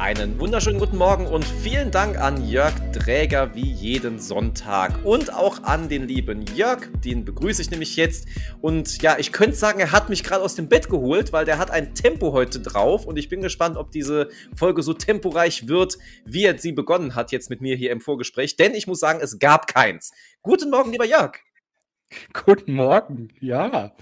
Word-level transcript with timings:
Einen 0.00 0.40
wunderschönen 0.40 0.78
guten 0.78 0.96
Morgen 0.96 1.26
und 1.26 1.44
vielen 1.44 1.90
Dank 1.90 2.18
an 2.18 2.48
Jörg 2.48 2.72
Dräger 2.90 3.54
wie 3.54 3.70
jeden 3.70 4.18
Sonntag 4.18 5.04
und 5.04 5.30
auch 5.30 5.62
an 5.64 5.90
den 5.90 6.08
lieben 6.08 6.46
Jörg, 6.56 6.88
den 7.04 7.26
begrüße 7.26 7.60
ich 7.60 7.70
nämlich 7.70 7.96
jetzt. 7.96 8.26
Und 8.62 9.02
ja, 9.02 9.18
ich 9.18 9.30
könnte 9.30 9.56
sagen, 9.56 9.78
er 9.78 9.92
hat 9.92 10.08
mich 10.08 10.24
gerade 10.24 10.42
aus 10.42 10.54
dem 10.54 10.70
Bett 10.70 10.88
geholt, 10.88 11.34
weil 11.34 11.44
der 11.44 11.58
hat 11.58 11.70
ein 11.70 11.94
Tempo 11.94 12.32
heute 12.32 12.60
drauf 12.60 13.04
und 13.04 13.18
ich 13.18 13.28
bin 13.28 13.42
gespannt, 13.42 13.76
ob 13.76 13.90
diese 13.90 14.30
Folge 14.56 14.82
so 14.82 14.94
temporeich 14.94 15.68
wird, 15.68 15.98
wie 16.24 16.46
er 16.46 16.56
sie 16.56 16.72
begonnen 16.72 17.14
hat 17.14 17.30
jetzt 17.30 17.50
mit 17.50 17.60
mir 17.60 17.76
hier 17.76 17.90
im 17.90 18.00
Vorgespräch. 18.00 18.56
Denn 18.56 18.72
ich 18.72 18.86
muss 18.86 19.00
sagen, 19.00 19.20
es 19.22 19.38
gab 19.38 19.66
keins. 19.66 20.12
Guten 20.40 20.70
Morgen, 20.70 20.92
lieber 20.92 21.04
Jörg. 21.04 21.40
Guten 22.32 22.74
Morgen, 22.74 23.28
ja. 23.40 23.94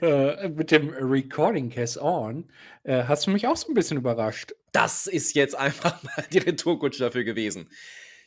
Äh, 0.00 0.48
mit 0.48 0.70
dem 0.70 0.90
Recording 0.90 1.70
Cast 1.70 1.98
On 1.98 2.50
äh, 2.84 3.04
hast 3.04 3.26
du 3.26 3.30
mich 3.30 3.46
auch 3.46 3.56
so 3.56 3.68
ein 3.68 3.74
bisschen 3.74 3.96
überrascht. 3.96 4.54
Das 4.72 5.06
ist 5.06 5.34
jetzt 5.34 5.56
einfach 5.56 6.02
mal 6.02 6.24
die 6.32 6.38
Retourkutsche 6.38 7.04
dafür 7.04 7.24
gewesen. 7.24 7.70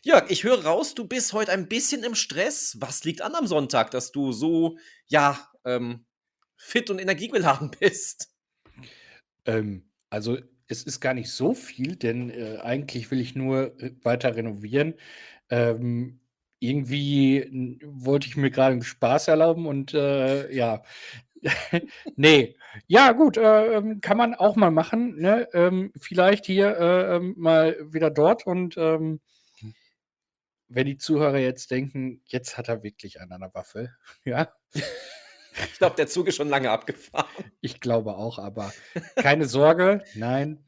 Jörg, 0.01 0.29
ich 0.29 0.43
höre 0.43 0.63
raus, 0.65 0.95
du 0.95 1.05
bist 1.05 1.33
heute 1.33 1.51
ein 1.51 1.67
bisschen 1.67 2.03
im 2.03 2.15
Stress. 2.15 2.77
Was 2.79 3.03
liegt 3.03 3.21
an 3.21 3.35
am 3.35 3.47
Sonntag, 3.47 3.91
dass 3.91 4.11
du 4.11 4.31
so, 4.31 4.77
ja, 5.07 5.39
ähm, 5.65 6.05
fit 6.55 6.89
und 6.89 6.99
energiegeladen 6.99 7.71
bist? 7.79 8.33
Ähm, 9.45 9.89
also, 10.09 10.37
es 10.67 10.83
ist 10.83 11.01
gar 11.01 11.13
nicht 11.13 11.31
so 11.31 11.53
viel, 11.53 11.95
denn 11.95 12.29
äh, 12.29 12.59
eigentlich 12.61 13.11
will 13.11 13.19
ich 13.19 13.35
nur 13.35 13.79
äh, 13.81 13.91
weiter 14.03 14.35
renovieren. 14.35 14.93
Ähm, 15.49 16.19
irgendwie 16.59 17.79
wollte 17.85 18.27
ich 18.27 18.37
mir 18.37 18.51
gerade 18.51 18.73
einen 18.73 18.83
Spaß 18.83 19.27
erlauben 19.29 19.65
und 19.65 19.93
äh, 19.93 20.51
ja, 20.53 20.83
nee, 22.15 22.55
ja, 22.87 23.11
gut, 23.13 23.37
äh, 23.37 23.75
ähm, 23.75 24.01
kann 24.01 24.17
man 24.17 24.35
auch 24.35 24.55
mal 24.55 24.71
machen. 24.71 25.15
Ne? 25.19 25.47
Ähm, 25.53 25.93
vielleicht 25.99 26.45
hier 26.45 26.77
äh, 26.77 27.15
ähm, 27.15 27.35
mal 27.37 27.77
wieder 27.91 28.11
dort 28.11 28.45
und 28.45 28.75
ähm, 28.77 29.21
wenn 30.67 30.85
die 30.85 30.97
Zuhörer 30.97 31.39
jetzt 31.39 31.71
denken, 31.71 32.21
jetzt 32.25 32.57
hat 32.57 32.67
er 32.67 32.83
wirklich 32.83 33.19
einen 33.19 33.31
an 33.31 33.41
der 33.41 33.53
Waffe, 33.53 33.93
ja. 34.23 34.53
Ich 34.73 35.77
glaube, 35.77 35.95
der 35.95 36.07
Zug 36.07 36.27
ist 36.27 36.35
schon 36.35 36.49
lange 36.49 36.69
abgefahren. 36.69 37.51
Ich 37.59 37.81
glaube 37.81 38.15
auch, 38.15 38.37
aber 38.37 38.71
keine 39.15 39.45
Sorge, 39.45 40.03
nein. 40.13 40.63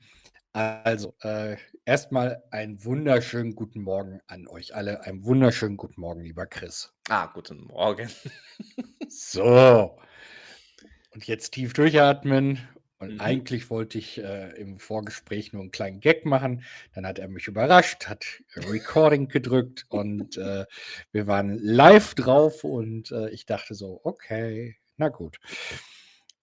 Also, 0.54 1.16
äh, 1.22 1.56
erstmal 1.86 2.44
einen 2.52 2.84
wunderschönen 2.84 3.56
guten 3.56 3.82
Morgen 3.82 4.20
an 4.28 4.48
euch 4.48 4.76
alle. 4.76 5.02
Einen 5.06 5.24
wunderschönen 5.24 5.78
guten 5.78 6.02
Morgen, 6.02 6.22
lieber 6.24 6.46
Chris. 6.46 6.94
Ah, 7.10 7.28
guten 7.28 7.64
Morgen. 7.68 8.10
so. 9.08 9.98
Und 11.14 11.28
jetzt 11.28 11.52
tief 11.52 11.74
durchatmen. 11.74 12.60
Und 13.00 13.16
Mhm. 13.16 13.22
eigentlich 13.22 13.70
wollte 13.72 13.98
ich 13.98 14.20
äh, 14.22 14.50
im 14.60 14.78
Vorgespräch 14.78 15.54
nur 15.54 15.64
einen 15.64 15.72
kleinen 15.72 16.02
Gag 16.02 16.26
machen. 16.26 16.64
Dann 16.94 17.08
hat 17.08 17.18
er 17.18 17.30
mich 17.30 17.48
überrascht, 17.48 18.08
hat 18.08 18.26
Recording 18.56 19.28
gedrückt 19.28 19.86
und 19.90 20.38
äh, 20.38 20.66
wir 21.12 21.26
waren 21.26 21.58
live 21.58 22.14
drauf 22.14 22.64
und 22.64 23.12
äh, 23.12 23.30
ich 23.30 23.48
dachte 23.48 23.74
so, 23.74 24.02
okay, 24.04 24.78
na 24.98 25.10
gut. 25.10 25.40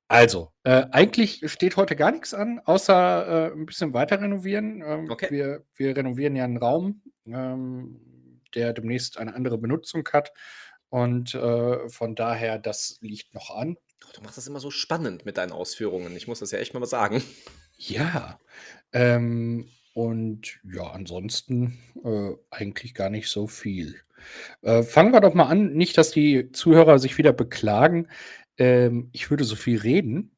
Also, 0.08 0.52
äh, 0.64 0.86
eigentlich 0.90 1.42
steht 1.52 1.76
heute 1.76 1.94
gar 1.94 2.10
nichts 2.10 2.32
an, 2.32 2.60
außer 2.64 3.50
äh, 3.50 3.52
ein 3.52 3.66
bisschen 3.66 3.92
weiter 3.92 4.20
renovieren. 4.20 4.82
Ähm, 4.84 5.10
Okay. 5.10 5.28
wir, 5.30 5.64
wir 5.74 5.96
renovieren 5.96 6.34
ja 6.34 6.44
einen 6.44 6.56
Raum, 6.56 7.02
ähm, 7.26 8.40
der 8.54 8.72
demnächst 8.72 9.18
eine 9.18 9.34
andere 9.34 9.58
Benutzung 9.58 10.08
hat. 10.12 10.32
Und 10.88 11.34
äh, 11.34 11.88
von 11.90 12.14
daher, 12.14 12.58
das 12.58 12.96
liegt 13.02 13.34
noch 13.34 13.50
an. 13.54 13.76
Oh, 14.06 14.10
Du 14.14 14.22
machst 14.22 14.38
das 14.38 14.46
immer 14.46 14.60
so 14.60 14.70
spannend 14.70 15.26
mit 15.26 15.36
deinen 15.36 15.52
Ausführungen. 15.52 16.16
Ich 16.16 16.26
muss 16.26 16.38
das 16.38 16.52
ja 16.52 16.58
echt 16.58 16.72
mal 16.72 16.84
sagen. 16.86 17.22
Ja. 17.76 18.40
Ähm, 18.92 19.68
und 19.92 20.58
ja, 20.64 20.84
ansonsten 20.90 21.78
äh, 22.02 22.30
eigentlich 22.50 22.94
gar 22.94 23.10
nicht 23.10 23.28
so 23.28 23.46
viel. 23.46 23.96
Äh, 24.62 24.82
fangen 24.82 25.12
wir 25.12 25.20
doch 25.20 25.34
mal 25.34 25.46
an, 25.48 25.74
nicht, 25.74 25.98
dass 25.98 26.10
die 26.10 26.50
Zuhörer 26.52 26.98
sich 26.98 27.18
wieder 27.18 27.32
beklagen. 27.32 28.08
Ähm, 28.58 29.10
ich 29.12 29.30
würde 29.30 29.44
so 29.44 29.56
viel 29.56 29.78
reden, 29.80 30.36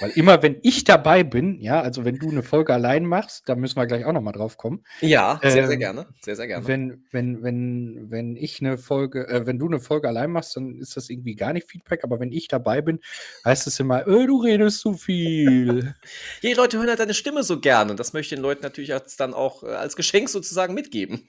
weil 0.00 0.10
immer, 0.16 0.42
wenn 0.42 0.58
ich 0.62 0.82
dabei 0.82 1.22
bin, 1.22 1.60
ja, 1.60 1.80
also 1.80 2.04
wenn 2.04 2.16
du 2.18 2.28
eine 2.28 2.42
Folge 2.42 2.74
allein 2.74 3.04
machst, 3.06 3.48
da 3.48 3.54
müssen 3.54 3.76
wir 3.76 3.86
gleich 3.86 4.04
auch 4.04 4.12
noch 4.12 4.20
mal 4.20 4.32
drauf 4.32 4.56
kommen. 4.56 4.82
Ja, 5.00 5.38
sehr, 5.42 5.68
sehr 5.68 5.74
Ähm, 5.74 5.78
gerne. 5.78 6.08
Sehr, 6.22 6.34
sehr 6.34 6.48
gerne. 6.48 6.66
Wenn, 6.66 7.04
wenn, 7.12 7.42
wenn, 7.44 8.10
wenn 8.10 8.34
ich 8.36 8.60
eine 8.60 8.78
Folge, 8.78 9.28
äh, 9.28 9.46
wenn 9.46 9.60
du 9.60 9.68
eine 9.68 9.78
Folge 9.78 10.08
allein 10.08 10.32
machst, 10.32 10.56
dann 10.56 10.80
ist 10.80 10.96
das 10.96 11.08
irgendwie 11.08 11.36
gar 11.36 11.52
nicht 11.52 11.68
Feedback, 11.70 12.02
aber 12.02 12.18
wenn 12.18 12.32
ich 12.32 12.48
dabei 12.48 12.80
bin, 12.82 12.98
heißt 13.44 13.68
es 13.68 13.78
immer, 13.78 14.08
äh, 14.08 14.26
du 14.26 14.42
redest 14.42 14.80
zu 14.80 14.94
viel. 14.94 15.94
Ja, 16.42 16.50
die 16.50 16.54
Leute 16.54 16.78
hören 16.78 16.88
halt 16.88 16.98
deine 16.98 17.14
Stimme 17.14 17.44
so 17.44 17.60
gerne. 17.60 17.92
Und 17.92 18.00
das 18.00 18.12
möchte 18.12 18.34
ich 18.34 18.38
den 18.38 18.42
Leuten 18.42 18.62
natürlich 18.62 18.92
als, 18.92 19.16
dann 19.16 19.34
auch 19.34 19.62
äh, 19.62 19.68
als 19.68 19.94
Geschenk 19.94 20.28
sozusagen 20.28 20.74
mitgeben. 20.74 21.28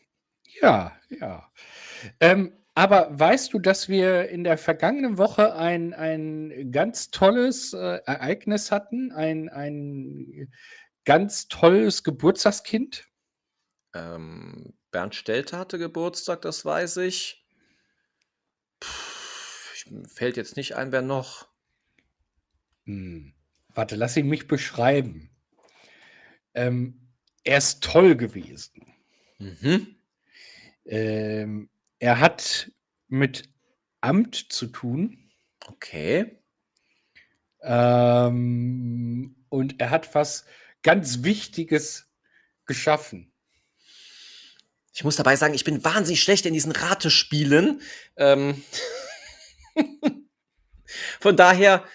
Ja, 0.61 0.93
ja. 1.09 1.47
Ähm, 2.19 2.53
aber 2.81 3.19
weißt 3.19 3.53
du, 3.53 3.59
dass 3.59 3.89
wir 3.89 4.29
in 4.29 4.43
der 4.43 4.57
vergangenen 4.57 5.19
Woche 5.19 5.53
ein, 5.53 5.93
ein 5.93 6.71
ganz 6.71 7.11
tolles 7.11 7.73
äh, 7.73 7.99
Ereignis 8.07 8.71
hatten? 8.71 9.11
Ein, 9.11 9.49
ein 9.49 10.51
ganz 11.05 11.47
tolles 11.47 12.03
Geburtstagskind? 12.03 13.07
Ähm, 13.93 14.73
Bernd 14.89 15.13
Stelter 15.13 15.59
hatte 15.59 15.77
Geburtstag, 15.77 16.41
das 16.41 16.65
weiß 16.65 16.97
ich. 16.97 17.45
Puh, 18.79 18.87
fällt 20.07 20.35
jetzt 20.35 20.55
nicht 20.55 20.75
ein, 20.75 20.91
wer 20.91 21.03
noch. 21.03 21.49
Hm. 22.85 23.31
Warte, 23.75 23.95
lass 23.95 24.17
ihn 24.17 24.27
mich 24.27 24.47
beschreiben. 24.47 25.29
Ähm, 26.55 27.11
er 27.43 27.59
ist 27.59 27.83
toll 27.83 28.15
gewesen. 28.15 28.91
Mhm. 29.37 29.97
Ähm, 30.85 31.69
er 32.01 32.19
hat 32.19 32.71
mit 33.07 33.47
Amt 34.01 34.51
zu 34.51 34.65
tun. 34.65 35.31
Okay. 35.67 36.39
Ähm, 37.61 39.35
und 39.49 39.79
er 39.79 39.91
hat 39.91 40.13
was 40.15 40.45
ganz 40.81 41.23
Wichtiges 41.23 42.11
geschaffen. 42.65 43.31
Ich 44.93 45.03
muss 45.03 45.15
dabei 45.15 45.35
sagen, 45.35 45.53
ich 45.53 45.63
bin 45.63 45.85
wahnsinnig 45.85 46.23
schlecht 46.23 46.47
in 46.47 46.55
diesen 46.55 46.71
Ratespielen. 46.71 47.81
Ähm 48.17 48.63
Von 51.19 51.37
daher 51.37 51.85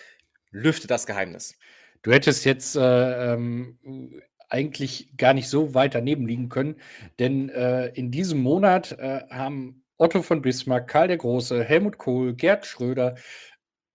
lüfte 0.52 0.86
das 0.86 1.06
Geheimnis. 1.06 1.58
Du 2.02 2.12
hättest 2.12 2.44
jetzt 2.44 2.76
äh, 2.76 3.32
ähm, 3.32 4.22
eigentlich 4.48 5.16
gar 5.16 5.34
nicht 5.34 5.48
so 5.48 5.74
weit 5.74 5.96
daneben 5.96 6.28
liegen 6.28 6.48
können, 6.48 6.80
denn 7.18 7.48
äh, 7.48 7.88
in 7.88 8.12
diesem 8.12 8.38
Monat 8.38 8.92
äh, 8.92 9.26
haben 9.30 9.82
Otto 9.98 10.22
von 10.22 10.42
Bismarck, 10.42 10.88
Karl 10.88 11.08
der 11.08 11.16
Große, 11.16 11.64
Helmut 11.64 11.98
Kohl, 11.98 12.34
Gerd 12.34 12.66
Schröder, 12.66 13.16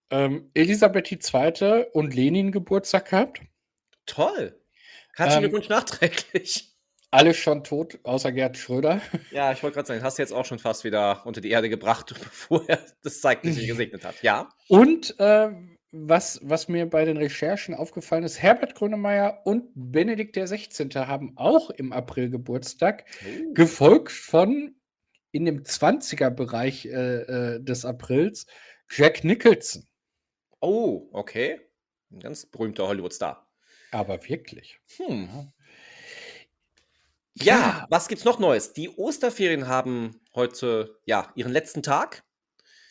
ähm, 0.09 0.50
Elisabeth 0.53 1.12
II. 1.12 1.85
und 1.94 2.13
Lenin 2.13 2.51
Geburtstag 2.51 3.09
gehabt. 3.09 3.41
Toll. 4.06 4.59
Herzlichen 5.16 5.44
Ähm, 5.44 5.50
Glückwunsch 5.51 5.69
nachträglich. 5.69 6.67
Alle 7.13 7.34
schon 7.34 7.63
tot, 7.66 8.00
außer 8.03 8.31
Gerd 8.31 8.57
Schröder. 8.57 9.01
Ja, 9.31 9.51
ich 9.51 9.61
wollte 9.63 9.75
gerade 9.75 9.88
sagen, 9.88 10.01
hast 10.03 10.17
du 10.17 10.22
jetzt 10.23 10.31
auch 10.34 10.45
schon 10.45 10.59
fast 10.59 10.84
wieder 10.84 11.26
unter 11.26 11.41
die 11.41 11.49
Erde 11.52 11.70
gebracht, 11.70 12.14
bevor 12.20 12.64
er 12.67 12.79
das 13.03 13.22
Zeitliche 13.22 13.67
gesegnet 13.67 14.03
hat. 14.05 14.22
Ja. 14.23 14.49
Und 14.70 15.20
äh, 15.20 15.49
was, 15.91 16.40
was 16.41 16.70
mir 16.70 16.90
bei 16.90 17.03
den 17.03 17.17
Recherchen 17.17 17.76
aufgefallen 17.76 18.23
ist, 18.23 18.41
Herbert 18.41 18.76
Grönemeyer 18.76 19.41
und 19.46 19.66
Benedikt 19.76 20.37
XVI. 20.37 20.90
haben 21.05 21.34
auch 21.35 21.70
im 21.70 21.91
April 21.91 22.29
Geburtstag, 22.29 23.05
Oh. 23.26 23.53
gefolgt 23.53 24.14
von 24.14 24.76
in 25.31 25.45
dem 25.45 25.63
20er-Bereich 25.63 26.85
äh, 26.85 27.22
äh, 27.55 27.63
des 27.63 27.85
Aprils 27.85 28.45
Jack 28.89 29.23
Nicholson. 29.23 29.87
Oh, 30.59 31.09
okay. 31.13 31.59
Ein 32.11 32.19
ganz 32.19 32.45
berühmter 32.45 32.87
Hollywood-Star. 32.87 33.47
Aber 33.91 34.28
wirklich. 34.28 34.79
Hm. 34.97 35.51
Ja, 37.33 37.87
was 37.89 38.07
gibt's 38.07 38.25
noch 38.25 38.39
Neues? 38.39 38.73
Die 38.73 38.89
Osterferien 38.89 39.67
haben 39.67 40.22
heute 40.35 40.99
ja 41.05 41.31
ihren 41.35 41.51
letzten 41.51 41.81
Tag. 41.81 42.23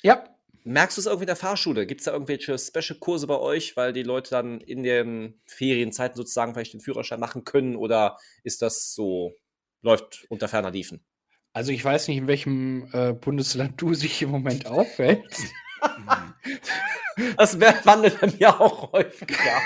Ja. 0.03 0.25
Merkst 0.65 0.97
du 0.97 1.01
es 1.01 1.07
irgendwie 1.07 1.25
in 1.25 1.29
der 1.29 1.37
Fahrschule? 1.37 1.87
Gibt 1.87 2.01
es 2.01 2.05
da 2.05 2.13
irgendwelche 2.13 2.59
Special-Kurse 2.59 3.27
bei 3.27 3.39
euch, 3.39 3.77
weil 3.77 3.93
die 3.93 4.03
Leute 4.03 4.31
dann 4.31 4.61
in 4.61 4.83
den 4.83 5.41
Ferienzeiten 5.47 6.17
sozusagen 6.17 6.53
vielleicht 6.53 6.75
den 6.75 6.81
Führerschein 6.81 7.21
machen 7.21 7.45
können 7.45 7.77
oder 7.77 8.19
ist 8.45 8.61
das 8.61 8.95
so, 8.95 9.35
läuft 9.81 10.27
unter 10.29 10.49
ferner 10.49 10.71
Liefen? 10.71 11.03
Also 11.53 11.73
ich 11.73 11.85
weiß 11.85 12.09
nicht, 12.09 12.19
in 12.19 12.27
welchem 12.29 12.89
äh, 12.93 13.13
Bundesland 13.13 13.81
du 13.81 13.95
sich 13.95 14.23
im 14.23 14.31
Moment 14.31 14.67
aufhältst. 14.67 15.53
das 17.37 17.61
wandelt 17.61 18.21
bei 18.21 18.29
mir 18.29 18.61
auch 18.61 18.93
häufiger. 18.93 19.61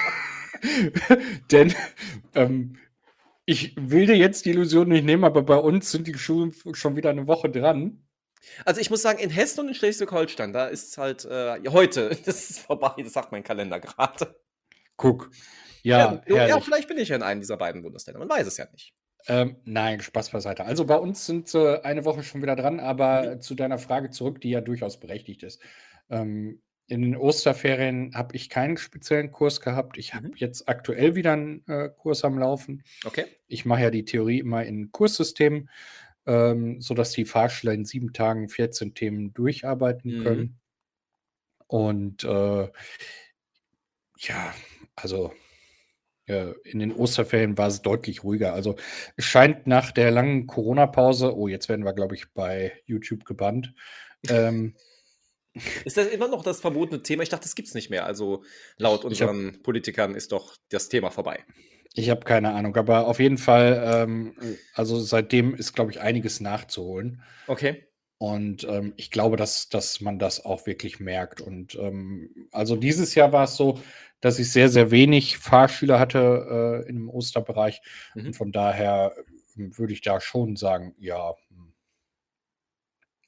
Denn 1.50 1.74
ähm, 2.34 2.78
ich 3.44 3.74
will 3.76 4.06
dir 4.06 4.16
jetzt 4.16 4.46
die 4.46 4.50
Illusion 4.50 4.88
nicht 4.88 5.04
nehmen, 5.04 5.24
aber 5.24 5.42
bei 5.42 5.56
uns 5.56 5.90
sind 5.90 6.06
die 6.06 6.16
Schulen 6.16 6.54
schon 6.72 6.96
wieder 6.96 7.10
eine 7.10 7.26
Woche 7.26 7.50
dran. 7.50 8.02
Also 8.64 8.80
ich 8.80 8.90
muss 8.90 9.02
sagen, 9.02 9.18
in 9.18 9.30
Hessen 9.30 9.60
und 9.60 9.68
in 9.68 9.74
Schleswig-Holstein, 9.74 10.52
da 10.52 10.66
ist 10.66 10.90
es 10.90 10.98
halt 10.98 11.24
äh, 11.24 11.60
heute, 11.68 12.10
das 12.24 12.50
ist 12.50 12.60
vorbei, 12.60 12.94
das 13.02 13.12
sagt 13.12 13.32
mein 13.32 13.42
Kalender 13.44 13.80
gerade. 13.80 14.40
Guck. 14.96 15.30
Ja, 15.82 16.22
ja, 16.26 16.46
ja, 16.46 16.60
vielleicht 16.60 16.88
bin 16.88 16.96
ich 16.96 17.10
ja 17.10 17.16
in 17.16 17.22
einem 17.22 17.40
dieser 17.40 17.58
beiden 17.58 17.82
Bundesländer, 17.82 18.18
man 18.18 18.28
weiß 18.28 18.46
es 18.46 18.56
ja 18.56 18.66
nicht. 18.72 18.94
Ähm, 19.26 19.56
nein, 19.64 20.00
Spaß 20.00 20.30
beiseite. 20.30 20.64
Also 20.64 20.84
bei 20.84 20.96
uns 20.96 21.24
sind 21.24 21.48
sie 21.48 21.82
eine 21.84 22.04
Woche 22.04 22.22
schon 22.22 22.42
wieder 22.42 22.56
dran, 22.56 22.78
aber 22.80 23.36
mhm. 23.36 23.40
zu 23.40 23.54
deiner 23.54 23.78
Frage 23.78 24.10
zurück, 24.10 24.40
die 24.40 24.50
ja 24.50 24.60
durchaus 24.60 25.00
berechtigt 25.00 25.42
ist. 25.42 25.60
Ähm, 26.10 26.60
in 26.86 27.00
den 27.00 27.16
Osterferien 27.16 28.14
habe 28.14 28.36
ich 28.36 28.50
keinen 28.50 28.76
speziellen 28.76 29.32
Kurs 29.32 29.60
gehabt. 29.62 29.96
Ich 29.96 30.12
habe 30.12 30.28
mhm. 30.28 30.34
jetzt 30.36 30.68
aktuell 30.68 31.14
wieder 31.14 31.32
einen 31.32 31.66
äh, 31.66 31.88
Kurs 31.88 32.24
am 32.24 32.38
Laufen. 32.38 32.82
Okay. 33.04 33.24
Ich 33.46 33.64
mache 33.64 33.82
ja 33.82 33.90
die 33.90 34.04
Theorie 34.04 34.40
immer 34.40 34.64
in 34.64 34.92
Kurssystemen, 34.92 35.70
ähm, 36.26 36.82
sodass 36.82 37.12
die 37.12 37.24
Fahrschüler 37.24 37.72
in 37.72 37.86
sieben 37.86 38.12
Tagen 38.12 38.50
14 38.50 38.94
Themen 38.94 39.32
durcharbeiten 39.32 40.18
mhm. 40.18 40.22
können. 40.22 40.60
Und 41.66 42.24
äh, 42.24 42.68
ja, 44.18 44.54
also 44.94 45.32
äh, 45.32 45.43
in 46.26 46.78
den 46.78 46.92
Osterferien 46.92 47.58
war 47.58 47.68
es 47.68 47.82
deutlich 47.82 48.24
ruhiger. 48.24 48.54
Also 48.54 48.76
es 49.16 49.24
scheint 49.24 49.66
nach 49.66 49.92
der 49.92 50.10
langen 50.10 50.46
Corona-Pause, 50.46 51.36
oh, 51.36 51.48
jetzt 51.48 51.68
werden 51.68 51.84
wir, 51.84 51.92
glaube 51.92 52.14
ich, 52.14 52.32
bei 52.32 52.72
YouTube 52.86 53.24
gebannt. 53.24 53.74
Ähm, 54.28 54.74
ist 55.84 55.96
das 55.96 56.08
immer 56.08 56.28
noch 56.28 56.42
das 56.42 56.60
verbotene 56.60 57.02
Thema? 57.02 57.22
Ich 57.22 57.28
dachte, 57.28 57.44
das 57.44 57.54
gibt 57.54 57.68
es 57.68 57.74
nicht 57.74 57.90
mehr. 57.90 58.06
Also 58.06 58.42
laut 58.78 59.04
unseren 59.04 59.54
hab, 59.54 59.62
Politikern 59.62 60.14
ist 60.14 60.32
doch 60.32 60.56
das 60.70 60.88
Thema 60.88 61.10
vorbei. 61.10 61.44
Ich 61.92 62.10
habe 62.10 62.24
keine 62.24 62.52
Ahnung, 62.52 62.74
aber 62.76 63.06
auf 63.06 63.20
jeden 63.20 63.38
Fall, 63.38 63.82
ähm, 63.94 64.34
also 64.74 64.98
seitdem 64.98 65.54
ist, 65.54 65.74
glaube 65.74 65.92
ich, 65.92 66.00
einiges 66.00 66.40
nachzuholen. 66.40 67.22
Okay. 67.46 67.86
Und 68.18 68.64
ähm, 68.64 68.94
ich 68.96 69.10
glaube, 69.10 69.36
dass, 69.36 69.68
dass 69.68 70.00
man 70.00 70.18
das 70.18 70.44
auch 70.44 70.66
wirklich 70.66 70.98
merkt. 70.98 71.40
Und 71.40 71.76
ähm, 71.76 72.48
also 72.50 72.74
dieses 72.74 73.14
Jahr 73.14 73.32
war 73.32 73.44
es 73.44 73.56
so, 73.56 73.78
dass 74.24 74.38
ich 74.38 74.50
sehr, 74.50 74.70
sehr 74.70 74.90
wenig 74.90 75.36
Fahrschüler 75.36 76.00
hatte 76.00 76.84
äh, 76.86 76.88
im 76.88 77.10
Osterbereich. 77.10 77.82
Mhm. 78.14 78.26
Und 78.26 78.36
von 78.36 78.52
daher 78.52 79.14
ähm, 79.54 79.76
würde 79.76 79.92
ich 79.92 80.00
da 80.00 80.18
schon 80.18 80.56
sagen, 80.56 80.94
ja, 80.98 81.34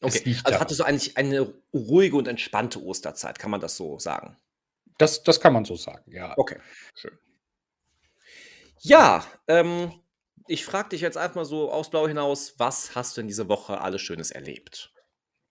Okay, 0.03 0.37
also 0.45 0.61
hattest 0.61 0.81
du 0.81 0.85
eigentlich 0.85 1.17
eine 1.17 1.53
ruhige 1.73 2.17
und 2.17 2.29
entspannte 2.29 2.83
Osterzeit, 2.83 3.39
kann 3.39 3.51
man 3.51 3.61
das 3.61 3.77
so 3.77 3.99
sagen? 3.99 4.37
Das, 4.99 5.23
das 5.23 5.41
kann 5.41 5.55
man 5.55 5.65
so 5.65 5.75
sagen, 5.75 6.13
ja. 6.13 6.35
Okay, 6.37 6.59
schön. 6.95 7.19
Ja, 8.81 9.27
ähm, 9.49 9.93
ich 10.47 10.65
frage 10.65 10.91
dich 10.91 11.01
jetzt 11.01 11.17
einfach 11.17 11.37
mal 11.37 11.45
so 11.45 11.73
aus 11.73 11.91
Blau 11.91 12.07
hinaus, 12.07 12.55
was 12.59 12.95
hast 12.95 13.17
du 13.17 13.23
in 13.23 13.29
dieser 13.29 13.49
Woche 13.49 13.81
alles 13.81 14.03
Schönes 14.03 14.31
erlebt? 14.31 14.93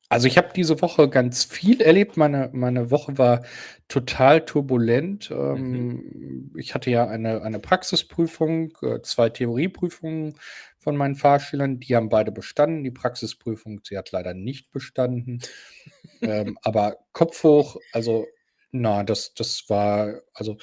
Also 0.10 0.28
ich 0.28 0.38
habe 0.38 0.50
diese 0.56 0.82
Woche 0.82 1.10
ganz 1.10 1.44
viel 1.46 1.82
erlebt. 1.82 2.16
Meine, 2.16 2.50
meine 2.54 2.92
Woche 2.92 3.18
war 3.18 3.44
total 3.88 4.46
turbulent. 4.46 5.32
Ähm, 5.32 5.88
mhm. 5.88 6.54
Ich 6.58 6.76
hatte 6.76 6.92
ja 6.92 7.08
eine, 7.08 7.42
eine 7.42 7.60
Praxisprüfung, 7.60 8.78
äh, 8.82 9.02
zwei 9.02 9.30
Theorieprüfungen 9.30 10.36
von 10.78 10.96
meinen 10.96 11.16
Fahrschülern. 11.16 11.80
Die 11.80 11.96
haben 11.96 12.10
beide 12.10 12.32
bestanden. 12.32 12.84
Die 12.84 12.92
Praxisprüfung, 12.92 13.82
sie 13.84 13.98
hat 13.98 14.12
leider 14.12 14.34
nicht 14.34 14.72
bestanden. 14.72 15.42
ähm, 16.22 16.58
aber 16.64 16.98
Kopf 17.12 17.44
hoch, 17.44 17.78
also 17.92 18.28
na, 18.72 19.04
das, 19.04 19.34
das 19.34 19.70
war, 19.70 20.22
also 20.34 20.58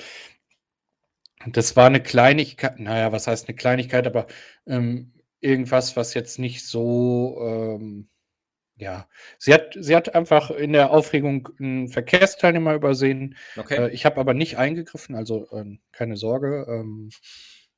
das 1.46 1.76
war 1.76 1.86
eine 1.86 2.02
Kleinigkeit, 2.02 2.78
naja, 2.78 3.10
was 3.12 3.26
heißt 3.26 3.48
eine 3.48 3.56
Kleinigkeit, 3.56 4.06
aber 4.06 4.26
ähm, 4.66 5.12
irgendwas, 5.40 5.96
was 5.96 6.14
jetzt 6.14 6.38
nicht 6.38 6.64
so, 6.64 7.38
ähm, 7.40 8.08
ja, 8.76 9.08
sie 9.38 9.54
hat, 9.54 9.76
sie 9.78 9.94
hat 9.94 10.14
einfach 10.14 10.50
in 10.50 10.72
der 10.72 10.90
Aufregung 10.90 11.48
einen 11.58 11.88
Verkehrsteilnehmer 11.88 12.74
übersehen. 12.74 13.36
Okay. 13.56 13.76
Äh, 13.76 13.90
ich 13.90 14.04
habe 14.04 14.20
aber 14.20 14.34
nicht 14.34 14.58
eingegriffen, 14.58 15.14
also 15.14 15.46
äh, 15.52 15.78
keine 15.92 16.16
Sorge. 16.16 16.66
Ähm, 16.68 17.10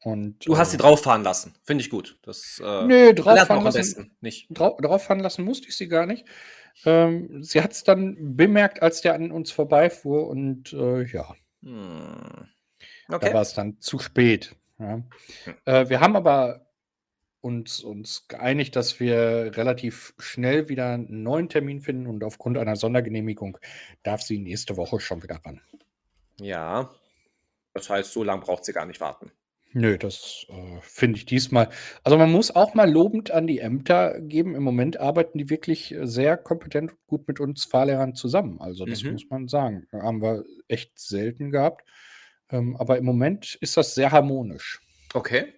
und, 0.03 0.47
du 0.47 0.59
hast 0.59 0.71
sie 0.71 0.77
äh, 0.77 0.81
drauf 0.81 1.03
fahren 1.03 1.23
lassen. 1.23 1.55
Finde 1.63 1.83
ich 1.83 1.91
gut. 1.91 2.19
Das, 2.23 2.61
äh, 2.63 2.85
nee, 2.87 3.13
drauf 3.15 3.47
fahren 3.47 3.65
lassen. 3.65 4.17
Nicht. 4.21 4.47
Drau 4.51 4.79
drauf 4.81 5.05
fahren 5.05 5.21
lassen 5.21 5.45
musste 5.45 5.69
ich 5.69 5.77
sie 5.77 5.89
gar 5.89 6.07
nicht. 6.07 6.27
Ähm, 6.85 7.43
sie 7.43 7.63
hat 7.63 7.73
es 7.73 7.85
dann 7.85 8.37
bemerkt, 8.37 8.83
als 8.83 9.01
der 9.01 9.15
an 9.15 9.31
uns 9.31 9.51
vorbeifuhr 9.51 10.29
und 10.29 10.73
äh, 10.73 11.05
ja. 11.05 11.35
Hm. 11.63 12.49
Okay. 13.09 13.29
Da 13.29 13.35
war 13.35 13.43
es 13.43 13.55
dann 13.55 13.81
zu 13.81 13.99
spät. 13.99 14.57
Ja. 14.79 15.03
Hm. 15.45 15.55
Äh, 15.65 15.89
wir 15.89 16.01
haben 16.01 16.17
aber 16.17 16.64
uns, 17.45 17.81
uns 17.81 18.27
geeinigt, 18.27 18.75
dass 18.75 19.01
wir 19.01 19.53
relativ 19.55 20.15
schnell 20.19 20.71
wieder 20.71 20.95
einen 20.95 21.23
neuen 21.23 21.51
Termin 21.51 21.83
finden 21.83 22.07
und 22.07 22.25
aufgrund 22.25 22.57
einer 22.57 22.75
Sondergenehmigung 22.75 23.59
darf 24.03 24.23
sie 24.23 24.39
nächste 24.39 24.79
Woche 24.79 24.99
schon 24.99 25.23
wieder 25.23 25.41
ran. 25.45 25.61
Ja. 26.41 26.91
Das 27.75 27.91
heißt, 27.91 28.13
so 28.13 28.25
lange 28.25 28.41
braucht 28.41 28.65
sie 28.65 28.73
gar 28.73 28.87
nicht 28.87 29.01
warten. 29.01 29.31
Nö, 29.73 29.99
das 29.99 30.47
äh, 30.49 30.81
finde 30.81 31.19
ich 31.19 31.27
diesmal. 31.27 31.69
Also 32.03 32.17
man 32.17 32.31
muss 32.31 32.55
auch 32.55 32.75
mal 32.75 32.91
lobend 32.91 33.31
an 33.33 33.47
die 33.47 33.59
Ämter 33.59 34.21
geben. 34.21 34.55
Im 34.55 34.63
Moment 34.63 34.99
arbeiten 34.99 35.37
die 35.37 35.51
wirklich 35.51 35.93
äh, 35.93 36.07
sehr 36.07 36.37
kompetent 36.37 36.93
und 36.93 37.07
gut 37.09 37.29
mit 37.29 37.41
uns 37.41 37.65
Fahrlehrern 37.65 38.15
zusammen. 38.15 38.61
Also 38.61 38.87
das 38.87 39.03
mhm. 39.03 39.13
muss 39.13 39.29
man 39.29 39.49
sagen. 39.49 39.87
Haben 39.93 40.23
wir 40.23 40.45
echt 40.69 40.99
selten 40.99 41.51
gehabt. 41.51 41.85
Ähm, 42.51 42.77
aber 42.77 42.97
im 42.99 43.05
Moment 43.05 43.57
ist 43.61 43.77
das 43.77 43.95
sehr 43.95 44.13
harmonisch. 44.13 44.81
Okay. 45.13 45.53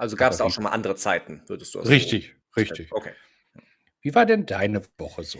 Also 0.00 0.16
gab 0.16 0.32
es 0.32 0.40
auch 0.40 0.50
schon 0.50 0.64
mal 0.64 0.70
andere 0.70 0.96
Zeiten, 0.96 1.42
würdest 1.46 1.74
du 1.74 1.80
sagen? 1.80 1.90
Richtig, 1.90 2.34
so 2.54 2.60
richtig. 2.60 2.90
Okay. 2.90 3.12
Wie 4.00 4.14
war 4.14 4.24
denn 4.24 4.46
deine 4.46 4.80
Woche 4.96 5.24
so? 5.24 5.38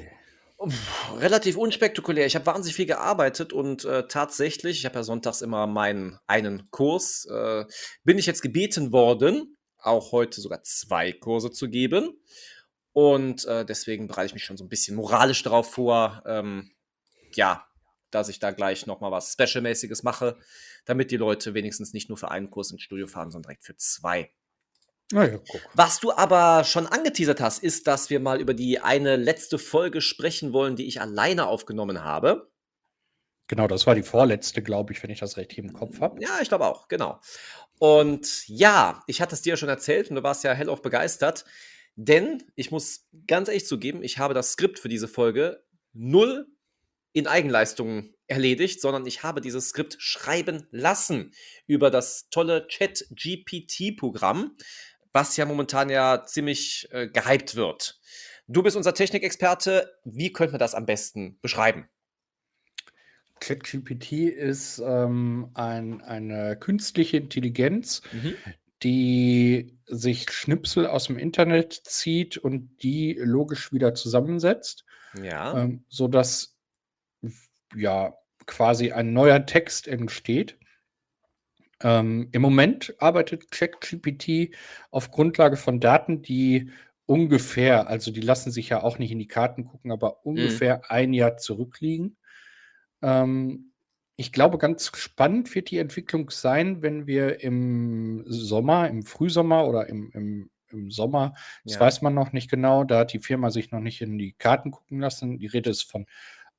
Relativ 1.17 1.57
unspektakulär. 1.57 2.27
Ich 2.27 2.35
habe 2.35 2.45
wahnsinnig 2.45 2.77
viel 2.77 2.85
gearbeitet 2.85 3.55
und 3.55 3.87
äh, 3.87 4.07
tatsächlich, 4.07 4.81
ich 4.81 4.85
habe 4.85 4.97
ja 4.97 5.03
sonntags 5.03 5.41
immer 5.41 5.67
meinen 5.67 6.19
einen 6.27 6.71
Kurs, 6.71 7.25
äh, 7.25 7.65
bin 8.05 8.19
ich 8.19 8.27
jetzt 8.27 8.43
gebeten 8.43 8.93
worden, 8.93 9.57
auch 9.79 10.13
heute 10.13 10.43
sogar 10.43 10.63
zwei 10.63 11.13
Kurse 11.13 11.51
zu 11.51 11.71
geben. 11.71 12.21
Und 12.93 13.47
äh, 13.47 13.65
deswegen 13.65 14.09
bereite 14.09 14.27
ich 14.27 14.35
mich 14.35 14.45
schon 14.45 14.59
so 14.59 14.65
ein 14.65 14.69
bisschen 14.69 14.95
moralisch 14.95 15.43
darauf 15.43 15.73
vor, 15.73 16.23
ähm, 16.27 16.71
ja, 17.33 17.67
dass 18.11 18.29
ich 18.29 18.41
da 18.41 18.51
gleich 18.51 18.87
nochmal 18.87 19.11
was 19.11 19.33
Specialmäßiges 19.33 20.03
mache, 20.03 20.37
damit 20.85 21.13
die 21.13 21.17
Leute 21.17 21.55
wenigstens 21.55 21.95
nicht 21.95 22.11
nur 22.11 22.19
für 22.19 22.31
einen 22.31 22.51
Kurs 22.51 22.71
ins 22.71 22.83
Studio 22.83 23.07
fahren, 23.07 23.31
sondern 23.31 23.49
direkt 23.49 23.65
für 23.65 23.77
zwei. 23.79 24.31
Ja, 25.13 25.41
Was 25.75 25.99
du 26.01 26.13
aber 26.13 26.65
schon 26.65 26.87
angeteasert 26.87 27.41
hast, 27.41 27.63
ist, 27.63 27.87
dass 27.87 28.11
wir 28.11 28.21
mal 28.21 28.41
über 28.41 28.55
die 28.55 28.79
eine 28.79 29.17
letzte 29.17 29.59
Folge 29.59 30.01
sprechen 30.01 30.53
wollen, 30.53 30.77
die 30.77 30.87
ich 30.87 31.01
alleine 31.01 31.47
aufgenommen 31.47 32.05
habe. 32.05 32.51
Genau, 33.49 33.67
das 33.67 33.85
war 33.89 33.97
die 33.97 34.05
vorletzte, 34.05 34.63
glaube 34.63 34.93
ich, 34.93 35.03
wenn 35.03 35.11
ich 35.11 35.19
das 35.19 35.37
recht 35.37 35.59
im 35.59 35.73
Kopf 35.73 36.01
habe. 36.01 36.23
Ja, 36.23 36.39
ich 36.41 36.49
glaube 36.49 36.67
auch, 36.67 36.87
genau. 36.87 37.21
Und 37.81 38.47
ja, 38.47 39.03
ich 39.09 39.21
hatte 39.21 39.35
es 39.35 39.43
dir 39.43 39.51
ja 39.51 39.57
schon 39.57 39.69
erzählt 39.69 40.09
und 40.11 40.17
du 40.17 40.23
warst 40.23 40.45
ja 40.45 40.53
hellauf 40.53 40.83
begeistert, 40.83 41.45
denn 41.97 42.45
ich 42.55 42.71
muss 42.71 43.09
ganz 43.27 43.49
ehrlich 43.49 43.67
zugeben, 43.67 44.05
ich 44.05 44.19
habe 44.19 44.35
das 44.35 44.53
Skript 44.53 44.79
für 44.79 44.89
diese 44.89 45.09
Folge 45.09 45.65
null 45.93 46.47
in 47.13 47.27
Eigenleistungen 47.27 48.15
erledigt, 48.29 48.81
sondern 48.81 49.05
ich 49.07 49.25
habe 49.25 49.41
dieses 49.41 49.71
Skript 49.71 49.97
schreiben 49.99 50.69
lassen 50.71 51.33
über 51.67 51.91
das 51.91 52.29
tolle 52.31 52.69
Chat-GPT-Programm 52.69 54.57
was 55.13 55.37
ja 55.37 55.45
momentan 55.45 55.91
ja 55.91 56.25
ziemlich 56.25 56.89
äh, 56.93 57.09
gehypt 57.09 57.57
wird. 57.57 58.01
Du 58.47 58.63
bist 58.63 58.77
unser 58.77 58.95
Technikexperte. 58.95 59.93
Wie 60.05 60.33
könnte 60.33 60.53
man 60.53 60.59
das 60.59 60.75
am 60.75 60.87
besten 60.87 61.39
beschreiben? 61.41 61.89
ChatGPT 63.41 64.13
ist 64.13 64.83
ähm, 64.85 65.51
ein, 65.55 66.03
eine 66.03 66.57
künstliche 66.57 67.17
Intelligenz, 67.17 68.03
mhm. 68.13 68.35
die 68.83 69.79
sich 69.87 70.31
Schnipsel 70.31 70.87
aus 70.87 71.07
dem 71.07 71.19
Internet 71.19 71.73
zieht 71.73 72.39
und 72.39 72.83
die 72.83 73.17
logisch 73.19 73.73
wieder 73.73 73.95
zusammensetzt. 73.95 74.85
Ja. 75.21 75.59
Ähm, 75.59 75.85
sodass 75.89 76.57
ja 77.75 78.15
quasi 78.47 78.93
ein 78.93 79.13
neuer 79.13 79.47
Text 79.47 79.89
entsteht. 79.89 80.59
Ähm, 81.83 82.29
Im 82.33 82.43
Moment 82.43 82.95
arbeitet 82.99 83.51
ChatGPT 83.51 84.55
auf 84.91 85.11
Grundlage 85.11 85.57
von 85.57 85.81
Daten, 85.81 86.23
die 86.23 86.71
ungefähr, 87.07 87.89
also 87.89 88.11
die 88.11 88.21
lassen 88.21 88.51
sich 88.51 88.69
ja 88.69 88.83
auch 88.83 88.99
nicht 88.99 89.11
in 89.11 89.19
die 89.19 89.29
Karten 89.29 89.65
gucken, 89.65 89.91
aber 89.91 90.21
mhm. 90.25 90.31
ungefähr 90.33 90.77
mhm. 90.77 90.83
ein 90.89 91.13
Jahr 91.13 91.37
zurückliegen. 91.37 92.17
Ähm, 93.03 93.73
ich 94.17 94.33
glaube, 94.33 94.59
ganz 94.59 94.93
spannend 94.97 95.55
wird 95.55 95.71
die 95.71 95.79
Entwicklung 95.79 96.31
sein, 96.31 96.83
wenn 96.83 97.07
wir 97.07 97.41
im 97.41 98.23
Sommer, 98.27 98.89
im 98.89 99.03
Frühsommer 99.03 99.67
oder 99.67 99.89
im, 99.89 100.11
im 100.13 100.51
im 100.73 100.91
Sommer. 100.91 101.35
Das 101.65 101.75
Ja. 101.75 101.81
weiß 101.81 102.03
man 102.03 102.15
noch 102.15 102.33
nicht 102.33 102.51
genau. 102.51 102.85
Da 102.85 103.01
hat 103.01 103.13
die 103.13 103.19
Firma 103.19 103.51
sich 103.51 103.71
noch 103.71 103.81
nicht 103.81 104.01
in 104.01 104.19
die 104.19 104.33
Karten 104.33 104.71
gucken 104.71 105.01
lassen. 105.01 105.39
Die 105.39 105.47
Rede 105.47 105.71
ist 105.71 105.91
von 105.91 106.07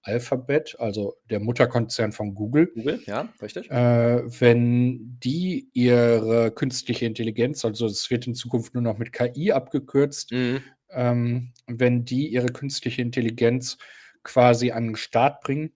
Alphabet, 0.04 0.76
also 0.80 1.16
der 1.30 1.40
Mutterkonzern 1.40 2.12
von 2.12 2.34
Google. 2.36 2.72
Google, 2.74 3.04
ja, 3.08 3.34
richtig. 3.42 3.70
Äh, 3.70 4.24
wenn 4.40 5.18
die 5.20 5.70
ihre 5.74 6.52
künstliche 6.52 7.06
Intelligenz, 7.06 7.64
also 7.64 7.86
es 7.86 8.10
wird 8.10 8.28
in 8.28 8.36
Zukunft 8.36 8.74
nur 8.74 8.84
noch 8.84 8.98
mit 8.98 9.12
KI 9.14 9.52
abgekürzt, 9.52 10.32
Mhm. 10.32 10.64
ähm, 10.90 11.54
wenn 11.68 12.04
die 12.06 12.28
ihre 12.28 12.48
künstliche 12.48 13.02
Intelligenz 13.02 13.78
quasi 14.24 14.72
an 14.72 14.88
den 14.88 14.96
Start 14.96 15.42
bringen. 15.42 15.74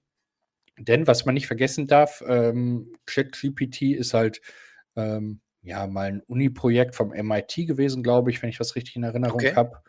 Denn 0.77 1.07
was 1.07 1.25
man 1.25 1.35
nicht 1.35 1.47
vergessen 1.47 1.87
darf, 1.87 2.23
ähm, 2.27 2.91
ChatGPT 3.05 3.93
ist 3.93 4.13
halt 4.13 4.41
ähm, 4.95 5.39
ja 5.61 5.87
mal 5.87 6.07
ein 6.07 6.21
Uni-Projekt 6.21 6.95
vom 6.95 7.13
MIT 7.13 7.65
gewesen, 7.65 8.03
glaube 8.03 8.29
ich, 8.31 8.41
wenn 8.41 8.49
ich 8.49 8.57
das 8.57 8.75
richtig 8.75 8.95
in 8.97 9.03
Erinnerung 9.03 9.37
Okay. 9.37 9.55
habe. 9.55 9.79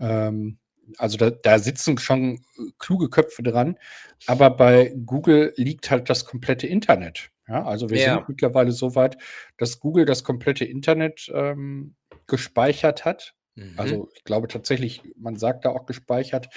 Ähm, 0.00 0.58
also 0.98 1.16
da, 1.16 1.30
da 1.30 1.58
sitzen 1.58 1.98
schon 1.98 2.36
äh, 2.58 2.70
kluge 2.78 3.08
Köpfe 3.08 3.42
dran, 3.42 3.78
aber 4.26 4.50
bei 4.50 4.94
Google 5.06 5.52
liegt 5.56 5.90
halt 5.90 6.10
das 6.10 6.24
komplette 6.24 6.66
Internet. 6.66 7.30
Ja, 7.48 7.64
also 7.64 7.90
wir 7.90 7.98
Ja. 7.98 8.14
sind 8.16 8.28
mittlerweile 8.28 8.72
so 8.72 8.94
weit, 8.94 9.16
dass 9.58 9.80
Google 9.80 10.04
das 10.04 10.22
komplette 10.24 10.64
Internet 10.64 11.30
ähm, 11.34 11.94
gespeichert 12.26 13.04
hat. 13.04 13.34
Mhm. 13.56 13.74
Also 13.76 14.08
ich 14.14 14.24
glaube 14.24 14.48
tatsächlich, 14.48 15.02
man 15.16 15.36
sagt 15.36 15.64
da 15.64 15.70
auch 15.70 15.86
gespeichert. 15.86 16.48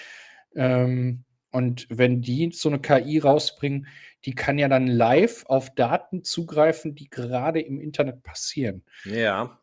Ähm, 0.56 1.24
und 1.52 1.88
wenn 1.90 2.22
die 2.22 2.52
so 2.54 2.70
eine 2.70 2.80
KI 2.80 3.20
rausbringen, 3.20 3.88
die 4.26 4.36
kann 4.36 4.58
ja 4.58 4.68
dann 4.68 4.88
live 4.88 5.46
auf 5.48 5.74
Daten 5.74 6.24
zugreifen, 6.24 6.96
die 6.96 7.10
gerade 7.10 7.62
im 7.62 7.80
Internet 7.80 8.24
passieren. 8.24 8.84
ja. 9.06 9.60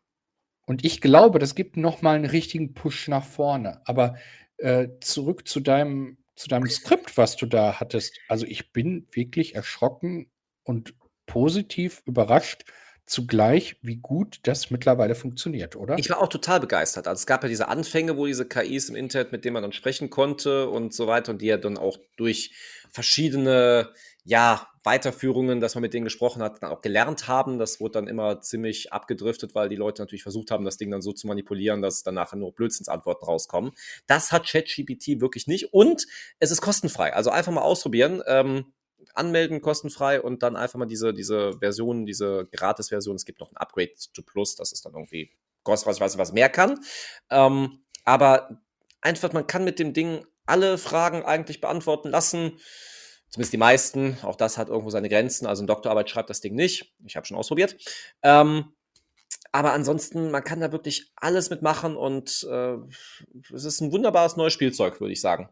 Und 0.64 0.84
ich 0.84 1.00
glaube, 1.00 1.40
das 1.40 1.56
gibt 1.56 1.76
noch 1.76 2.02
mal 2.02 2.14
einen 2.14 2.24
richtigen 2.24 2.72
Push 2.72 3.08
nach 3.08 3.24
vorne. 3.24 3.80
Aber 3.84 4.14
äh, 4.62 4.88
zurück 5.00 5.48
zu 5.48 5.60
deinem, 5.60 6.18
zu 6.36 6.48
deinem 6.48 6.68
Skript, 6.68 7.16
was 7.16 7.36
du 7.36 7.46
da 7.46 7.80
hattest. 7.80 8.18
Also 8.28 8.46
ich 8.46 8.72
bin 8.72 9.06
wirklich 9.12 9.54
erschrocken 9.54 10.30
und 10.62 10.94
positiv 11.26 12.02
überrascht 12.06 12.64
zugleich, 13.04 13.76
wie 13.82 13.96
gut 13.96 14.38
das 14.44 14.70
mittlerweile 14.70 15.14
funktioniert, 15.14 15.76
oder? 15.76 15.98
Ich 15.98 16.08
war 16.08 16.22
auch 16.22 16.28
total 16.28 16.60
begeistert. 16.60 17.08
Also 17.08 17.20
es 17.20 17.26
gab 17.26 17.42
ja 17.42 17.48
diese 17.48 17.68
Anfänge, 17.68 18.16
wo 18.16 18.26
diese 18.26 18.46
KIs 18.46 18.88
im 18.88 18.96
Internet, 18.96 19.32
mit 19.32 19.44
denen 19.44 19.54
man 19.54 19.62
dann 19.62 19.72
sprechen 19.72 20.08
konnte 20.08 20.68
und 20.68 20.94
so 20.94 21.06
weiter, 21.06 21.32
und 21.32 21.42
die 21.42 21.46
ja 21.46 21.56
dann 21.56 21.78
auch 21.78 21.98
durch 22.16 22.54
verschiedene 22.90 23.92
ja, 24.24 24.68
Weiterführungen, 24.84 25.60
dass 25.60 25.74
man 25.74 25.82
mit 25.82 25.94
denen 25.94 26.04
gesprochen 26.04 26.42
hat, 26.42 26.62
dann 26.62 26.70
auch 26.70 26.82
gelernt 26.82 27.28
haben. 27.28 27.58
Das 27.58 27.80
wurde 27.80 27.92
dann 27.92 28.08
immer 28.08 28.40
ziemlich 28.40 28.92
abgedriftet, 28.92 29.54
weil 29.54 29.68
die 29.68 29.76
Leute 29.76 30.02
natürlich 30.02 30.22
versucht 30.22 30.50
haben, 30.50 30.64
das 30.64 30.76
Ding 30.76 30.90
dann 30.90 31.02
so 31.02 31.12
zu 31.12 31.26
manipulieren, 31.26 31.82
dass 31.82 32.02
dann 32.02 32.14
nachher 32.14 32.36
nur 32.36 32.52
Blödsinnsantworten 32.52 33.24
rauskommen. 33.26 33.72
Das 34.06 34.32
hat 34.32 34.46
ChatGPT 34.46 35.20
wirklich 35.20 35.46
nicht 35.46 35.72
und 35.72 36.06
es 36.38 36.50
ist 36.50 36.60
kostenfrei. 36.60 37.12
Also 37.14 37.30
einfach 37.30 37.52
mal 37.52 37.62
ausprobieren. 37.62 38.22
Ähm, 38.26 38.72
anmelden 39.14 39.60
kostenfrei 39.60 40.20
und 40.22 40.42
dann 40.42 40.56
einfach 40.56 40.78
mal 40.78 40.86
diese, 40.86 41.12
diese 41.12 41.58
Version, 41.58 42.06
diese 42.06 42.48
Gratis-Version. 42.52 43.16
Es 43.16 43.24
gibt 43.24 43.40
noch 43.40 43.50
ein 43.50 43.56
Upgrade 43.56 43.94
zu 43.94 44.22
Plus, 44.22 44.56
das 44.56 44.72
ist 44.72 44.86
dann 44.86 44.94
irgendwie 44.94 45.32
kostet 45.64 45.88
was, 45.88 45.96
ich 45.96 46.00
weiß 46.00 46.18
was 46.18 46.32
mehr 46.32 46.48
kann. 46.48 46.80
Ähm, 47.30 47.84
aber 48.04 48.62
einfach, 49.00 49.32
man 49.32 49.46
kann 49.46 49.64
mit 49.64 49.78
dem 49.78 49.92
Ding 49.92 50.26
alle 50.46 50.78
Fragen 50.78 51.24
eigentlich 51.24 51.60
beantworten 51.60 52.08
lassen. 52.08 52.58
Zumindest 53.32 53.54
die 53.54 53.58
meisten. 53.58 54.18
Auch 54.22 54.36
das 54.36 54.58
hat 54.58 54.68
irgendwo 54.68 54.90
seine 54.90 55.08
Grenzen. 55.08 55.46
Also 55.46 55.62
in 55.62 55.66
Doktorarbeit 55.66 56.10
schreibt 56.10 56.28
das 56.28 56.42
Ding 56.42 56.54
nicht. 56.54 56.92
Ich 57.06 57.16
habe 57.16 57.26
schon 57.26 57.38
ausprobiert. 57.38 57.76
Ähm, 58.22 58.66
aber 59.52 59.72
ansonsten, 59.72 60.30
man 60.30 60.44
kann 60.44 60.60
da 60.60 60.70
wirklich 60.70 61.10
alles 61.16 61.48
mitmachen 61.48 61.96
und 61.96 62.46
äh, 62.50 62.74
es 63.54 63.64
ist 63.64 63.80
ein 63.80 63.90
wunderbares 63.90 64.36
neues 64.36 64.52
Spielzeug, 64.52 65.00
würde 65.00 65.14
ich 65.14 65.22
sagen. 65.22 65.48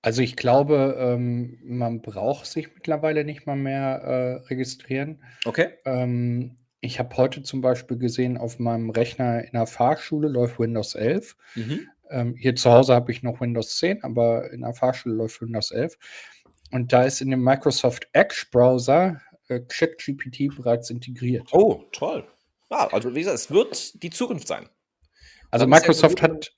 Also 0.00 0.22
ich 0.22 0.36
glaube, 0.36 0.96
ähm, 0.98 1.58
man 1.62 2.00
braucht 2.00 2.46
sich 2.46 2.72
mittlerweile 2.74 3.24
nicht 3.24 3.46
mal 3.46 3.56
mehr 3.56 4.00
äh, 4.02 4.46
registrieren. 4.46 5.22
Okay. 5.44 5.68
Ähm, 5.84 6.56
ich 6.80 6.98
habe 6.98 7.16
heute 7.16 7.42
zum 7.42 7.60
Beispiel 7.60 7.98
gesehen, 7.98 8.38
auf 8.38 8.58
meinem 8.58 8.88
Rechner 8.88 9.44
in 9.44 9.52
der 9.52 9.66
Fahrschule 9.66 10.28
läuft 10.28 10.58
Windows 10.58 10.94
11. 10.94 11.36
Mhm. 11.54 11.88
Ähm, 12.10 12.34
hier 12.36 12.54
zu 12.54 12.70
Hause 12.70 12.94
habe 12.94 13.10
ich 13.12 13.22
noch 13.22 13.40
Windows 13.40 13.76
10, 13.78 14.04
aber 14.04 14.50
in 14.52 14.62
der 14.62 14.74
Fahrschule 14.74 15.14
läuft 15.14 15.40
Windows 15.42 15.70
11. 15.70 15.98
Und 16.70 16.92
da 16.92 17.04
ist 17.04 17.20
in 17.20 17.30
dem 17.30 17.42
Microsoft 17.42 18.08
Edge 18.12 18.46
Browser 18.50 19.20
äh, 19.48 19.60
ChatGPT 19.60 20.54
bereits 20.54 20.90
integriert. 20.90 21.48
Oh, 21.52 21.84
toll. 21.92 22.26
Ja, 22.70 22.88
also 22.88 23.14
wie 23.14 23.20
gesagt, 23.20 23.38
es 23.38 23.50
wird 23.50 24.02
die 24.02 24.10
Zukunft 24.10 24.46
sein. 24.46 24.68
Also 25.50 25.64
ja 25.64 25.70
Microsoft 25.70 26.20
hat, 26.20 26.52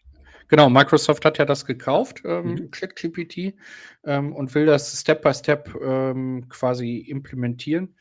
genau, 0.49 0.69
Microsoft 0.69 1.25
hat 1.25 1.38
ja 1.38 1.45
das 1.45 1.64
gekauft, 1.64 2.23
ähm, 2.25 2.55
Mhm. 2.55 2.71
ChatGPT, 2.71 3.55
ähm, 4.05 4.35
und 4.35 4.55
will 4.55 4.67
das 4.67 5.00
Step 5.00 5.23
by 5.23 5.33
Step 5.33 5.75
ähm, 5.81 6.49
quasi 6.49 6.99
implementieren. 6.99 7.95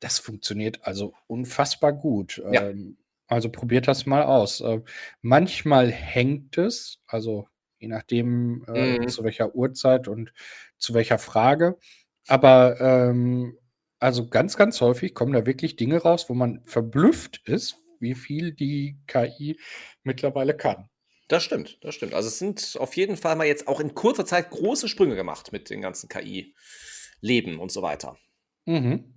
Das 0.00 0.18
funktioniert 0.18 0.80
also 0.82 1.14
unfassbar 1.26 1.92
gut. 1.92 2.42
Ja. 2.52 2.68
Ähm, 2.68 2.98
also 3.28 3.48
probiert 3.48 3.88
das 3.88 4.04
mal 4.04 4.24
aus. 4.24 4.60
Äh, 4.60 4.82
manchmal 5.22 5.90
hängt 5.90 6.58
es, 6.58 7.00
also 7.06 7.48
je 7.82 7.88
nachdem 7.88 8.64
äh, 8.72 8.98
Mhm. 9.00 9.08
zu 9.08 9.24
welcher 9.24 9.54
Uhrzeit 9.54 10.08
und 10.08 10.32
zu 10.78 10.94
welcher 10.94 11.18
Frage. 11.18 11.76
Aber 12.28 12.80
ähm, 12.80 13.58
also 13.98 14.28
ganz, 14.28 14.56
ganz 14.56 14.80
häufig 14.80 15.14
kommen 15.14 15.32
da 15.32 15.44
wirklich 15.46 15.76
Dinge 15.76 15.98
raus, 15.98 16.28
wo 16.28 16.34
man 16.34 16.62
verblüfft 16.64 17.42
ist, 17.46 17.76
wie 18.00 18.14
viel 18.14 18.52
die 18.52 18.96
KI 19.06 19.58
mittlerweile 20.02 20.56
kann. 20.56 20.88
Das 21.28 21.42
stimmt, 21.44 21.78
das 21.82 21.94
stimmt. 21.94 22.14
Also 22.14 22.28
es 22.28 22.38
sind 22.38 22.76
auf 22.78 22.96
jeden 22.96 23.16
Fall 23.16 23.36
mal 23.36 23.46
jetzt 23.46 23.68
auch 23.68 23.80
in 23.80 23.94
kurzer 23.94 24.26
Zeit 24.26 24.50
große 24.50 24.88
Sprünge 24.88 25.14
gemacht 25.16 25.52
mit 25.52 25.70
den 25.70 25.80
ganzen 25.80 26.08
KI-Leben 26.08 27.58
und 27.58 27.72
so 27.72 27.82
weiter. 27.82 28.16
Mhm. 28.66 29.14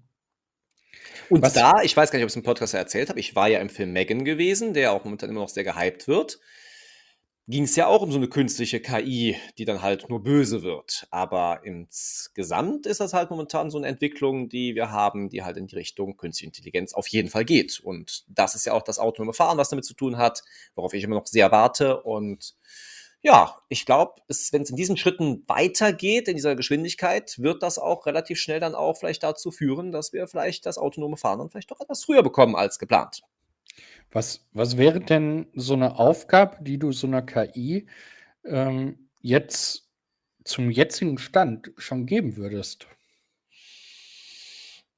Und 1.30 1.42
Was- 1.42 1.54
da, 1.54 1.74
ich 1.84 1.96
weiß 1.98 2.12
gar 2.12 2.18
nicht, 2.18 2.24
ob 2.24 2.28
ich 2.30 2.34
es 2.34 2.38
im 2.38 2.44
Podcast 2.44 2.74
erzählt 2.74 3.10
habe, 3.10 3.20
ich 3.20 3.36
war 3.36 3.48
ja 3.48 3.60
im 3.60 3.70
Film 3.70 3.92
Megan 3.92 4.24
gewesen, 4.24 4.74
der 4.74 4.92
auch 4.92 5.04
momentan 5.04 5.30
immer 5.30 5.42
noch 5.42 5.50
sehr 5.50 5.64
gehypt 5.64 6.08
wird. 6.08 6.40
Ging 7.48 7.66
es 7.66 7.76
ja 7.76 7.86
auch 7.86 8.02
um 8.02 8.12
so 8.12 8.18
eine 8.18 8.28
künstliche 8.28 8.80
KI, 8.80 9.36
die 9.60 9.66
dann 9.66 9.84
halt 9.84 10.10
nur 10.10 10.24
böse 10.24 10.64
wird. 10.64 11.08
Aber 11.12 11.62
insgesamt 11.64 12.88
ist 12.88 13.00
das 13.00 13.14
halt 13.14 13.30
momentan 13.30 13.70
so 13.70 13.78
eine 13.78 13.86
Entwicklung, 13.86 14.50
die 14.50 14.74
wir 14.74 14.90
haben, 14.90 15.30
die 15.30 15.44
halt 15.44 15.58
in 15.58 15.68
die 15.68 15.76
Richtung 15.76 16.18
künstliche 16.18 16.48
Intelligenz 16.48 16.94
auf 16.94 17.08
jeden 17.08 17.30
Fall 17.30 17.46
geht. 17.46 17.80
Und 17.80 18.26
das 18.30 18.56
ist 18.56 18.66
ja 18.66 18.74
auch 18.74 18.82
das 18.82 18.98
autonome 18.98 19.34
Fahren, 19.34 19.60
was 19.60 19.70
damit 19.70 19.86
zu 19.86 19.94
tun 19.94 20.18
hat, 20.18 20.44
worauf 20.74 20.96
ich 20.96 21.04
immer 21.04 21.18
noch 21.18 21.28
sehr 21.28 21.52
warte. 21.52 22.02
Und 22.02 22.56
ja, 23.22 23.60
ich 23.70 23.86
glaube, 23.86 24.22
wenn 24.52 24.64
es 24.64 24.70
in 24.72 24.76
diesen 24.76 24.98
Schritten 24.98 25.44
weitergeht, 25.48 26.28
in 26.28 26.36
dieser 26.36 26.56
Geschwindigkeit, 26.56 27.38
wird 27.38 27.62
das 27.62 27.78
auch 27.78 28.08
relativ 28.08 28.40
schnell 28.40 28.60
dann 28.60 28.74
auch 28.74 28.98
vielleicht 28.98 29.22
dazu 29.22 29.52
führen, 29.52 29.92
dass 29.92 30.14
wir 30.14 30.28
vielleicht 30.28 30.66
das 30.66 30.80
autonome 30.80 31.18
Fahren 31.18 31.40
dann 31.40 31.50
vielleicht 31.52 31.70
doch 31.70 31.82
etwas 31.82 32.04
früher 32.06 32.24
bekommen 32.24 32.56
als 32.56 32.80
geplant. 32.80 33.22
Was, 34.12 34.48
was 34.54 34.78
wäre 34.78 35.02
denn 35.02 35.48
so 35.56 35.74
eine 35.74 36.00
Aufgabe, 36.00 36.64
die 36.64 36.78
du 36.80 36.92
so 36.92 37.08
einer 37.08 37.22
KI 37.22 37.88
ähm, 38.46 39.10
jetzt 39.22 39.90
zum 40.44 40.70
jetzigen 40.70 41.18
Stand 41.18 41.72
schon 41.78 42.06
geben 42.06 42.38
würdest? 42.38 42.88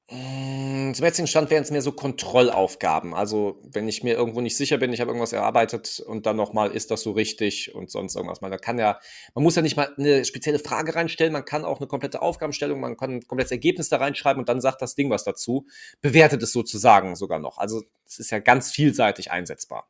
Mm, 0.10 0.94
Zum 0.94 1.04
jetzigen 1.06 1.28
Stand 1.28 1.50
wären 1.50 1.64
es 1.64 1.72
mehr 1.72 1.82
so 1.82 1.92
Kontrollaufgaben. 1.92 3.14
Also, 3.14 3.60
wenn 3.64 3.90
ich 3.90 4.04
mir 4.04 4.14
irgendwo 4.14 4.40
nicht 4.40 4.56
sicher 4.56 4.78
bin, 4.78 4.94
ich 4.94 5.02
habe 5.02 5.10
irgendwas 5.10 5.34
erarbeitet 5.34 6.00
und 6.00 6.26
dann 6.26 6.38
nochmal, 6.38 6.72
ist 6.72 6.92
das 6.92 7.02
so 7.02 7.12
richtig 7.12 7.76
und 7.76 7.92
sonst 7.92 8.16
irgendwas. 8.16 8.40
Man 8.40 8.56
kann 8.62 8.80
ja, 8.80 9.00
man 9.36 9.44
muss 9.44 9.58
ja 9.58 9.62
nicht 9.62 9.76
mal 9.76 9.94
eine 9.98 10.24
spezielle 10.24 10.60
Frage 10.60 10.96
reinstellen, 10.96 11.34
man 11.34 11.44
kann 11.44 11.66
auch 11.66 11.80
eine 11.82 11.88
komplette 11.88 12.22
Aufgabenstellung, 12.22 12.80
man 12.80 12.96
kann 12.96 13.16
ein 13.18 13.28
komplettes 13.28 13.52
Ergebnis 13.52 13.90
da 13.90 13.98
reinschreiben 13.98 14.40
und 14.40 14.48
dann 14.48 14.62
sagt 14.62 14.82
das 14.82 14.96
Ding 14.96 15.10
was 15.10 15.26
dazu, 15.26 15.68
bewertet 16.00 16.42
es 16.42 16.54
sozusagen 16.54 17.18
sogar 17.18 17.40
noch. 17.40 17.58
Also, 17.58 17.84
es 18.06 18.20
ist 18.20 18.32
ja 18.32 18.40
ganz 18.40 18.72
vielseitig 18.72 19.32
einsetzbar. 19.32 19.90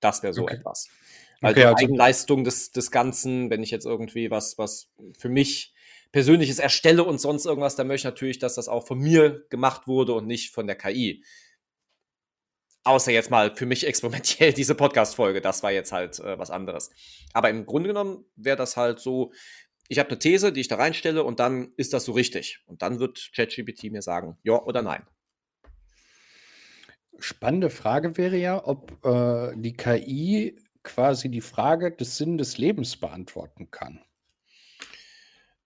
Das 0.00 0.24
wäre 0.24 0.32
so 0.34 0.42
Okay. 0.42 0.56
etwas. 0.56 0.88
Weil 1.40 1.52
Okay, 1.52 1.60
die 1.60 1.66
also- 1.66 1.84
Eigenleistung 1.84 2.42
des, 2.42 2.72
des 2.72 2.90
Ganzen, 2.90 3.48
wenn 3.48 3.62
ich 3.62 3.70
jetzt 3.70 3.86
irgendwie 3.86 4.28
was, 4.32 4.58
was 4.58 4.88
für 5.16 5.28
mich 5.28 5.72
Persönliches 6.12 6.58
erstelle 6.58 7.04
und 7.04 7.20
sonst 7.20 7.46
irgendwas, 7.46 7.76
dann 7.76 7.86
möchte 7.86 8.08
ich 8.08 8.12
natürlich, 8.12 8.38
dass 8.38 8.54
das 8.54 8.68
auch 8.68 8.86
von 8.86 8.98
mir 8.98 9.46
gemacht 9.48 9.86
wurde 9.86 10.14
und 10.14 10.26
nicht 10.26 10.52
von 10.52 10.66
der 10.66 10.76
KI. 10.76 11.24
Außer 12.82 13.12
jetzt 13.12 13.30
mal 13.30 13.54
für 13.54 13.66
mich 13.66 13.86
experimentell 13.86 14.52
diese 14.52 14.74
Podcast-Folge. 14.74 15.40
Das 15.40 15.62
war 15.62 15.70
jetzt 15.70 15.92
halt 15.92 16.18
äh, 16.18 16.38
was 16.38 16.50
anderes. 16.50 16.90
Aber 17.32 17.50
im 17.50 17.66
Grunde 17.66 17.88
genommen 17.88 18.24
wäre 18.36 18.56
das 18.56 18.76
halt 18.76 18.98
so, 18.98 19.32
ich 19.88 19.98
habe 19.98 20.08
eine 20.10 20.18
These, 20.18 20.52
die 20.52 20.60
ich 20.60 20.68
da 20.68 20.76
reinstelle 20.76 21.22
und 21.24 21.40
dann 21.40 21.72
ist 21.76 21.92
das 21.92 22.04
so 22.04 22.12
richtig. 22.12 22.62
Und 22.66 22.82
dann 22.82 22.98
wird 22.98 23.30
ChatGPT 23.34 23.90
mir 23.90 24.02
sagen, 24.02 24.38
ja 24.42 24.60
oder 24.62 24.82
nein. 24.82 25.06
Spannende 27.18 27.70
Frage 27.70 28.16
wäre 28.16 28.36
ja, 28.36 28.66
ob 28.66 29.04
äh, 29.04 29.52
die 29.56 29.74
KI 29.74 30.56
quasi 30.82 31.28
die 31.28 31.42
Frage 31.42 31.92
des 31.92 32.16
Sinn 32.16 32.38
des 32.38 32.56
Lebens 32.56 32.96
beantworten 32.96 33.70
kann. 33.70 34.00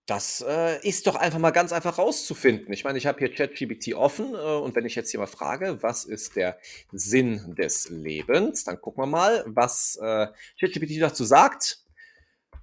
Das 0.07 0.45
äh, 0.47 0.87
ist 0.87 1.07
doch 1.07 1.15
einfach 1.15 1.39
mal 1.39 1.51
ganz 1.51 1.73
einfach 1.73 1.97
rauszufinden. 1.97 2.73
Ich 2.75 2.85
meine, 2.85 2.99
ich 2.99 3.07
habe 3.07 3.19
hier 3.21 3.33
ChatGPT 3.33 3.95
offen 3.95 4.35
äh, 4.35 4.37
und 4.37 4.77
wenn 4.77 4.85
ich 4.85 4.95
jetzt 4.97 5.11
hier 5.11 5.21
mal 5.21 5.27
frage, 5.27 5.83
was 5.83 6.05
ist 6.05 6.37
der 6.37 6.59
Sinn 6.93 7.55
des 7.57 7.89
Lebens, 7.89 8.65
dann 8.65 8.81
gucken 8.81 9.03
wir 9.03 9.07
mal, 9.07 9.45
was 9.47 9.97
äh, 9.97 10.27
ChatGPT 10.61 11.01
dazu 11.01 11.25
sagt. 11.25 11.85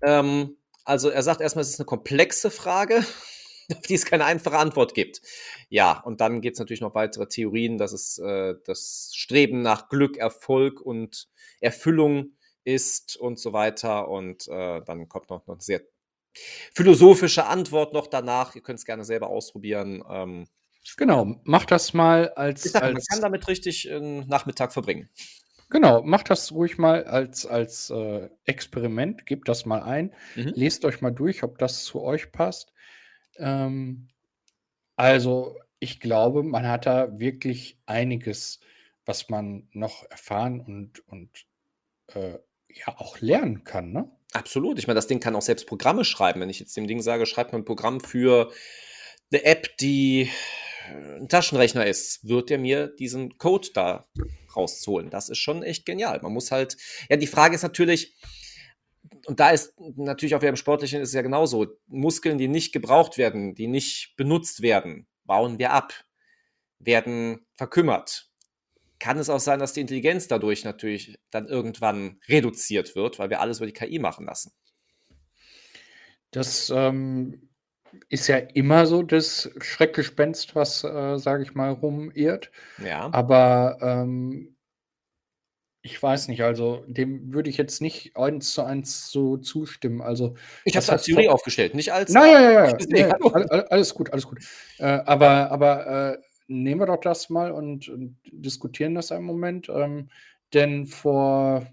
Ähm, 0.04 0.58
also 0.84 1.10
er 1.10 1.24
sagt 1.24 1.42
erstmal, 1.42 1.64
es 1.64 1.70
ist 1.70 1.80
eine 1.80 1.88
komplexe 1.88 2.52
Frage, 2.52 3.04
auf 3.76 3.82
die 3.88 3.96
es 3.96 4.06
keine 4.06 4.26
einfache 4.26 4.58
Antwort 4.58 4.94
gibt. 4.94 5.22
Ja, 5.70 6.00
und 6.00 6.22
dann 6.22 6.42
gibt 6.42 6.56
es 6.56 6.60
natürlich 6.60 6.82
noch 6.82 6.94
weitere 6.94 7.28
Theorien, 7.28 7.80
dass 7.80 7.92
es 7.92 8.20
äh, 8.20 8.54
das 8.66 9.12
Streben 9.16 9.64
nach 9.64 9.90
Glück, 9.90 10.18
Erfolg 10.18 10.80
und 10.80 11.28
Erfüllung 11.60 12.36
ist 12.64 13.18
und 13.18 13.40
so 13.40 13.54
weiter. 13.54 14.10
Und 14.10 14.48
äh, 14.48 14.82
dann 14.86 15.10
kommt 15.10 15.30
noch 15.32 15.48
eine 15.48 15.60
sehr 15.60 15.82
philosophische 16.74 17.46
Antwort 17.46 17.94
noch 17.94 18.08
danach. 18.08 18.56
Ihr 18.56 18.62
könnt 18.62 18.80
es 18.80 18.86
gerne 18.86 19.04
selber 19.04 19.30
ausprobieren. 19.30 20.04
Ähm, 20.10 20.48
genau, 20.98 21.40
mach 21.44 21.66
das 21.66 21.94
mal 21.94 22.30
als. 22.30 22.64
Sag, 22.64 22.84
als 22.84 22.94
man 22.94 23.04
kann 23.10 23.22
damit 23.22 23.48
richtig 23.48 23.92
einen 23.92 24.28
Nachmittag 24.28 24.74
verbringen. 24.74 25.10
Genau, 25.72 26.04
macht 26.04 26.30
das 26.30 26.52
ruhig 26.52 26.78
mal 26.78 27.06
als, 27.06 27.46
als 27.46 27.90
äh, 27.90 28.30
Experiment, 28.44 29.26
gebt 29.26 29.48
das 29.48 29.66
mal 29.66 29.82
ein, 29.82 30.14
mhm. 30.36 30.52
lest 30.54 30.84
euch 30.84 31.00
mal 31.00 31.12
durch, 31.12 31.44
ob 31.44 31.58
das 31.60 31.86
zu 31.86 32.02
euch 32.02 32.34
passt. 32.34 32.74
Ähm, 33.38 34.10
also, 34.98 35.58
ich 35.80 36.02
glaube, 36.02 36.44
man 36.44 36.68
hat 36.68 36.86
da 36.86 37.18
wirklich 37.20 37.80
einiges, 37.86 38.60
was 39.06 39.30
man 39.30 39.70
noch 39.72 40.04
erfahren 40.12 40.60
und, 40.60 41.08
und 41.08 41.30
äh, 42.08 42.38
ja 42.68 42.98
auch 42.98 43.20
lernen 43.22 43.64
kann, 43.64 43.94
ne? 43.94 44.12
Absolut. 44.34 44.80
Ich 44.80 44.88
meine, 44.88 44.98
das 44.98 45.08
Ding 45.08 45.20
kann 45.20 45.36
auch 45.36 45.42
selbst 45.42 45.68
Programme 45.68 46.06
schreiben. 46.06 46.40
Wenn 46.40 46.50
ich 46.50 46.60
jetzt 46.60 46.78
dem 46.78 46.88
Ding 46.88 47.02
sage, 47.02 47.26
schreibt 47.26 47.52
man 47.52 47.62
ein 47.62 47.66
Programm 47.66 48.00
für 48.00 48.52
eine 49.32 49.44
App, 49.44 49.78
die 49.78 50.30
äh, 50.90 51.18
ein 51.18 51.28
Taschenrechner 51.28 51.86
ist, 51.86 52.28
wird 52.28 52.50
er 52.50 52.58
mir 52.58 52.88
diesen 52.88 53.38
Code 53.38 53.70
da 53.74 54.08
rauszuholen. 54.56 55.10
Das 55.10 55.30
ist 55.30 55.38
schon 55.38 55.64
echt 55.64 55.86
genial. 55.86 56.20
Man 56.22 56.34
muss 56.34 56.52
halt, 56.52 56.78
ja, 57.10 57.18
die 57.18 57.28
Frage 57.28 57.56
ist 57.56 57.64
natürlich, 57.64 58.16
und 59.26 59.40
da 59.40 59.52
ist 59.52 59.74
natürlich 59.80 60.36
auch 60.36 60.42
wieder 60.42 60.50
im 60.50 60.56
Sportlichen 60.56 61.02
ist 61.02 61.10
es 61.10 61.14
ja 61.14 61.22
genauso, 61.22 61.68
Muskeln, 61.88 62.38
die 62.38 62.48
nicht 62.48 62.72
gebraucht 62.72 63.18
werden, 63.18 63.56
die 63.56 63.68
nicht 63.68 64.14
benutzt 64.16 64.62
werden, 64.62 65.08
bauen 65.26 65.60
wir 65.60 65.72
ab, 65.72 65.94
werden 66.80 67.46
verkümmert 67.54 68.31
kann 69.02 69.18
es 69.18 69.30
auch 69.30 69.40
sein, 69.40 69.60
dass 69.60 69.74
die 69.74 69.82
Intelligenz 69.82 70.28
dadurch 70.28 70.64
natürlich 70.64 71.18
dann 71.32 71.48
irgendwann 71.48 72.20
reduziert 72.30 72.96
wird, 72.96 73.18
weil 73.18 73.32
wir 73.32 73.42
alles 73.42 73.58
über 73.58 73.66
die 73.66 73.74
KI 73.74 73.98
machen 73.98 74.28
lassen. 74.28 74.54
Das 76.30 76.72
ähm, 76.74 77.50
ist 78.10 78.28
ja 78.28 78.38
immer 78.38 78.86
so 78.86 79.02
das 79.02 79.50
Schreckgespenst, 79.60 80.56
was, 80.56 80.84
äh, 80.84 81.18
sage 81.18 81.42
ich 81.42 81.56
mal, 81.56 81.72
rumirrt. 81.72 82.52
Ja. 82.78 83.10
Aber 83.12 83.80
ähm, 83.82 84.56
ich 85.82 86.02
weiß 86.02 86.28
nicht, 86.28 86.44
also 86.44 86.86
dem 86.88 87.34
würde 87.34 87.50
ich 87.50 87.58
jetzt 87.58 87.82
nicht 87.82 88.16
eins 88.16 88.54
zu 88.54 88.62
eins 88.62 89.10
so 89.10 89.38
zustimmen. 89.38 90.02
Also 90.02 90.36
ich 90.64 90.76
habe 90.76 90.84
es 90.84 90.90
als 90.92 91.04
Theorie 91.04 91.28
aufgestellt, 91.28 91.74
nicht 91.74 91.92
als. 91.92 92.14
Nein, 92.14 92.32
ja, 92.32 92.52
ja, 92.52 92.68
ja. 92.68 93.66
alles 93.72 93.96
gut, 93.96 94.14
alles 94.14 94.28
gut. 94.28 94.46
Äh, 94.78 94.86
aber 94.86 95.50
aber 95.50 96.14
äh, 96.14 96.18
nehmen 96.52 96.82
wir 96.82 96.88
doch 96.88 97.00
das 97.00 97.30
mal 97.30 97.52
und, 97.52 97.90
und 97.90 98.18
diskutieren 98.32 98.96
das 98.96 99.12
einen 99.12 99.26
Moment. 99.26 99.70
Ähm, 99.70 100.10
denn 100.54 100.86
vor, 100.86 101.66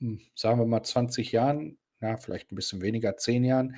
hm, 0.00 0.20
sagen 0.34 0.58
wir 0.58 0.66
mal, 0.66 0.82
20 0.82 1.32
Jahren, 1.32 1.78
ja, 2.00 2.16
vielleicht 2.16 2.52
ein 2.52 2.56
bisschen 2.56 2.80
weniger, 2.80 3.16
10 3.16 3.44
Jahren, 3.44 3.76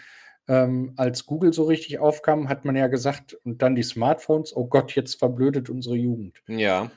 ähm, 0.49 0.93
als 0.97 1.27
Google 1.27 1.53
so 1.53 1.65
richtig 1.65 1.99
aufkam, 1.99 2.49
hat 2.49 2.65
man 2.65 2.77
ja 2.77 2.89
gesagt, 2.89 3.35
und 3.45 3.63
dann 3.63 3.75
die 3.75 3.83
Smartphones, 3.83 4.55
oh 4.55 4.67
Gott, 4.67 4.95
jetzt 4.95 5.19
verblödet 5.19 5.71
unsere 5.71 5.97
Jugend. 5.97 6.43
Ja. 6.47 6.91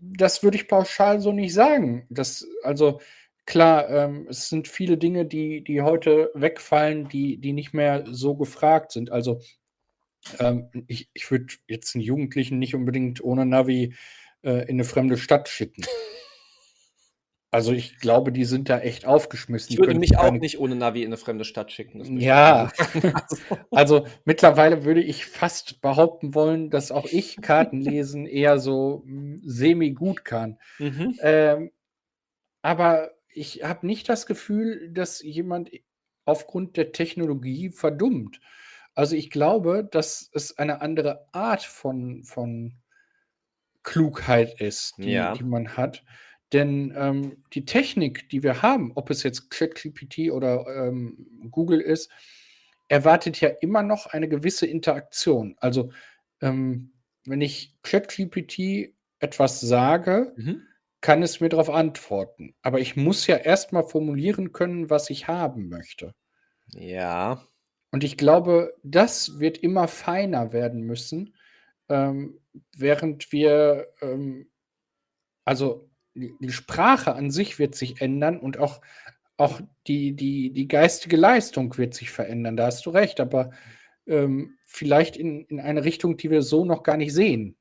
Das 0.00 0.42
würde 0.42 0.58
ich 0.58 0.68
pauschal 0.68 1.20
so 1.20 1.32
nicht 1.32 1.54
sagen. 1.54 2.06
Das, 2.10 2.46
also 2.62 3.00
klar, 3.46 3.88
ähm, 3.88 4.26
es 4.28 4.48
sind 4.48 4.68
viele 4.68 4.98
Dinge, 4.98 5.24
die, 5.24 5.64
die 5.64 5.80
heute 5.80 6.30
wegfallen, 6.34 7.08
die, 7.08 7.38
die 7.38 7.52
nicht 7.52 7.72
mehr 7.72 8.04
so 8.10 8.34
gefragt 8.34 8.92
sind. 8.92 9.10
Also 9.10 9.40
ähm, 10.38 10.68
ich 10.86 11.08
ich 11.12 11.30
würde 11.30 11.54
jetzt 11.66 11.94
einen 11.94 12.04
Jugendlichen 12.04 12.58
nicht 12.58 12.74
unbedingt 12.74 13.22
ohne 13.22 13.46
Navi 13.46 13.94
äh, 14.42 14.62
in 14.62 14.76
eine 14.76 14.84
fremde 14.84 15.16
Stadt 15.16 15.48
schicken. 15.48 15.84
Also 17.52 17.72
ich 17.72 17.98
glaube, 18.00 18.32
die 18.32 18.44
sind 18.44 18.68
da 18.68 18.80
echt 18.80 19.06
aufgeschmissen. 19.06 19.72
Ich 19.72 19.78
würde 19.78 19.98
mich 19.98 20.18
auch 20.18 20.30
nicht 20.30 20.58
ohne 20.58 20.74
Navi 20.74 21.00
in 21.00 21.06
eine 21.06 21.16
fremde 21.16 21.44
Stadt 21.44 21.72
schicken. 21.72 22.20
Ja, 22.20 22.70
also 23.70 24.06
mittlerweile 24.24 24.84
würde 24.84 25.02
ich 25.02 25.26
fast 25.26 25.80
behaupten 25.80 26.34
wollen, 26.34 26.70
dass 26.70 26.90
auch 26.90 27.06
ich 27.06 27.40
Kartenlesen 27.40 28.26
eher 28.26 28.58
so 28.58 29.04
hm, 29.06 29.40
semi-gut 29.44 30.24
kann. 30.24 30.58
Mhm. 30.78 31.16
Ähm, 31.22 31.70
aber 32.62 33.12
ich 33.28 33.62
habe 33.62 33.86
nicht 33.86 34.08
das 34.08 34.26
Gefühl, 34.26 34.90
dass 34.92 35.22
jemand 35.22 35.70
aufgrund 36.24 36.76
der 36.76 36.92
Technologie 36.92 37.70
verdummt. 37.70 38.40
Also 38.96 39.14
ich 39.14 39.30
glaube, 39.30 39.86
dass 39.88 40.30
es 40.32 40.56
eine 40.58 40.80
andere 40.80 41.26
Art 41.32 41.62
von, 41.62 42.24
von 42.24 42.74
Klugheit 43.82 44.58
ist, 44.60 44.94
die, 44.96 45.12
ja. 45.12 45.34
die 45.34 45.44
man 45.44 45.76
hat. 45.76 46.02
Denn 46.52 46.94
ähm, 46.96 47.44
die 47.52 47.66
Technik, 47.66 48.30
die 48.30 48.42
wir 48.42 48.62
haben, 48.62 48.92
ob 48.94 49.10
es 49.10 49.22
jetzt 49.22 49.50
ChatGPT 49.50 50.30
oder 50.32 50.64
ähm, 50.66 51.48
Google 51.50 51.80
ist, 51.80 52.10
erwartet 52.88 53.40
ja 53.40 53.50
immer 53.60 53.82
noch 53.82 54.06
eine 54.06 54.28
gewisse 54.28 54.66
Interaktion. 54.66 55.56
Also 55.58 55.90
ähm, 56.40 56.94
wenn 57.26 57.42
ich 57.42 57.76
ChatGPT 57.82 58.94
etwas 59.18 59.60
sage, 59.60 60.32
mhm. 60.36 60.62
kann 61.02 61.22
es 61.22 61.40
mir 61.40 61.50
darauf 61.50 61.68
antworten. 61.68 62.54
Aber 62.62 62.80
ich 62.80 62.96
muss 62.96 63.26
ja 63.26 63.36
erstmal 63.36 63.84
formulieren 63.84 64.52
können, 64.52 64.88
was 64.88 65.10
ich 65.10 65.28
haben 65.28 65.68
möchte. 65.68 66.14
Ja. 66.68 67.46
Und 67.96 68.04
ich 68.04 68.18
glaube, 68.18 68.74
das 68.82 69.38
wird 69.38 69.56
immer 69.56 69.88
feiner 69.88 70.52
werden 70.52 70.82
müssen, 70.82 71.34
ähm, 71.88 72.38
während 72.76 73.32
wir, 73.32 73.86
ähm, 74.02 74.50
also 75.46 75.88
die, 76.12 76.34
die, 76.38 76.52
Sprache 76.52 77.14
an 77.14 77.30
sich 77.30 77.58
wird 77.58 77.74
sich 77.74 78.02
ändern 78.02 78.38
und 78.38 78.58
auch, 78.58 78.82
auch 79.38 79.62
die, 79.86 80.14
die, 80.14 80.52
die 80.52 80.68
geistige 80.68 81.16
Leistung 81.16 81.78
wird 81.78 81.94
sich 81.94 82.10
verändern. 82.10 82.58
Da 82.58 82.66
hast 82.66 82.84
du 82.84 82.90
recht, 82.90 83.18
aber 83.18 83.52
ähm, 84.06 84.58
vielleicht 84.66 85.16
in, 85.16 85.46
in 85.46 85.58
eine 85.58 85.84
Richtung, 85.84 86.18
die 86.18 86.30
wir 86.30 86.42
so 86.42 86.66
noch 86.66 86.82
gar 86.82 86.98
nicht 86.98 87.14
sehen. 87.14 87.56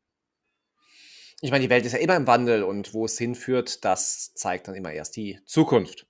Ich 1.40 1.50
meine, 1.50 1.64
die 1.64 1.70
Welt 1.70 1.86
ist 1.86 1.94
ja 1.94 2.00
immer 2.00 2.18
im 2.18 2.28
Wandel 2.28 2.64
und 2.64 2.94
wo 2.94 3.06
es 3.06 3.18
hinführt, 3.18 3.86
das 3.86 4.34
zeigt 4.34 4.68
dann 4.68 4.76
immer 4.76 4.92
erst 4.92 5.16
die 5.16 5.40
Zukunft. 5.46 6.08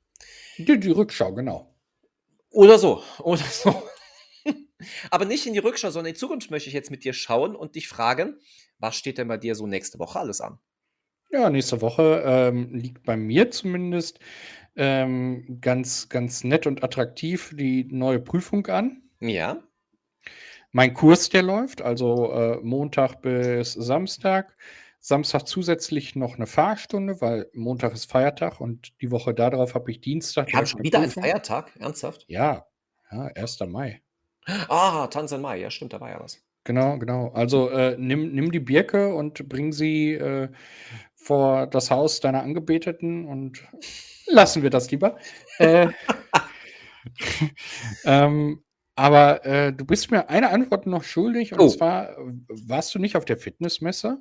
Die, 0.57 0.79
die 0.79 0.89
Rückschau, 0.89 1.31
genau. 1.31 1.75
Oder 2.49 2.79
so, 2.79 3.03
oder 3.19 3.43
so. 3.43 3.83
Aber 5.11 5.25
nicht 5.25 5.45
in 5.45 5.53
die 5.53 5.59
Rückschau, 5.59 5.89
sondern 5.89 6.09
in 6.09 6.13
die 6.13 6.19
Zukunft 6.19 6.51
möchte 6.51 6.69
ich 6.69 6.73
jetzt 6.73 6.91
mit 6.91 7.03
dir 7.03 7.13
schauen 7.13 7.55
und 7.55 7.75
dich 7.75 7.87
fragen, 7.87 8.39
was 8.79 8.95
steht 8.95 9.17
denn 9.17 9.27
bei 9.27 9.37
dir 9.37 9.55
so 9.55 9.67
nächste 9.67 9.99
Woche 9.99 10.19
alles 10.19 10.41
an? 10.41 10.59
Ja, 11.31 11.49
nächste 11.49 11.81
Woche 11.81 12.23
ähm, 12.25 12.73
liegt 12.73 13.03
bei 13.03 13.17
mir 13.17 13.51
zumindest 13.51 14.19
ähm, 14.75 15.59
ganz, 15.61 16.09
ganz 16.09 16.43
nett 16.43 16.67
und 16.67 16.83
attraktiv 16.83 17.53
die 17.55 17.85
neue 17.85 18.19
Prüfung 18.19 18.67
an. 18.67 19.03
Ja. 19.19 19.63
Mein 20.71 20.93
Kurs, 20.93 21.29
der 21.29 21.43
läuft, 21.43 21.81
also 21.81 22.31
äh, 22.31 22.57
Montag 22.61 23.21
bis 23.21 23.73
Samstag. 23.73 24.55
Samstag 24.99 25.47
zusätzlich 25.47 26.15
noch 26.15 26.35
eine 26.35 26.47
Fahrstunde, 26.47 27.21
weil 27.21 27.49
Montag 27.53 27.93
ist 27.93 28.09
Feiertag 28.09 28.59
und 28.59 28.91
die 29.01 29.11
Woche 29.11 29.33
darauf 29.33 29.75
habe 29.75 29.91
ich 29.91 30.01
Dienstag. 30.01 30.47
Wir 30.47 30.57
haben 30.57 30.65
schon 30.65 30.83
wieder 30.83 30.99
einen 30.99 31.11
Feiertag? 31.11 31.71
Ernsthaft? 31.79 32.25
Ja, 32.27 32.65
ja, 33.11 33.25
1. 33.35 33.59
Mai. 33.67 34.01
Ah, 34.47 35.07
Tanz 35.07 35.31
in 35.31 35.41
Mai, 35.41 35.59
ja, 35.59 35.71
stimmt, 35.71 35.93
da 35.93 35.99
war 35.99 36.09
ja 36.09 36.19
was. 36.19 36.41
Genau, 36.65 36.97
genau. 36.97 37.29
Also 37.29 37.69
äh, 37.69 37.95
nimm, 37.97 38.33
nimm 38.33 38.51
die 38.51 38.59
Birke 38.59 39.13
und 39.13 39.47
bring 39.47 39.71
sie 39.71 40.13
äh, 40.13 40.49
vor 41.15 41.67
das 41.67 41.91
Haus 41.91 42.19
deiner 42.19 42.41
Angebeteten 42.41 43.25
und 43.25 43.63
lassen 44.27 44.63
wir 44.63 44.71
das 44.71 44.91
lieber. 44.91 45.17
äh, 45.59 45.87
ähm, 48.05 48.63
aber 48.95 49.45
äh, 49.45 49.73
du 49.73 49.85
bist 49.85 50.09
mir 50.09 50.29
eine 50.29 50.49
Antwort 50.49 50.87
noch 50.87 51.03
schuldig 51.03 51.53
und 51.53 51.59
oh. 51.59 51.69
zwar, 51.69 52.15
warst 52.47 52.95
du 52.95 52.99
nicht 52.99 53.15
auf 53.15 53.25
der 53.25 53.37
Fitnessmesse? 53.37 54.19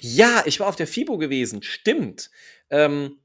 Ja, 0.00 0.42
ich 0.46 0.60
war 0.60 0.68
auf 0.68 0.76
der 0.76 0.88
FIBO 0.88 1.18
gewesen, 1.18 1.62
stimmt. 1.62 2.30
Ähm, 2.70 3.20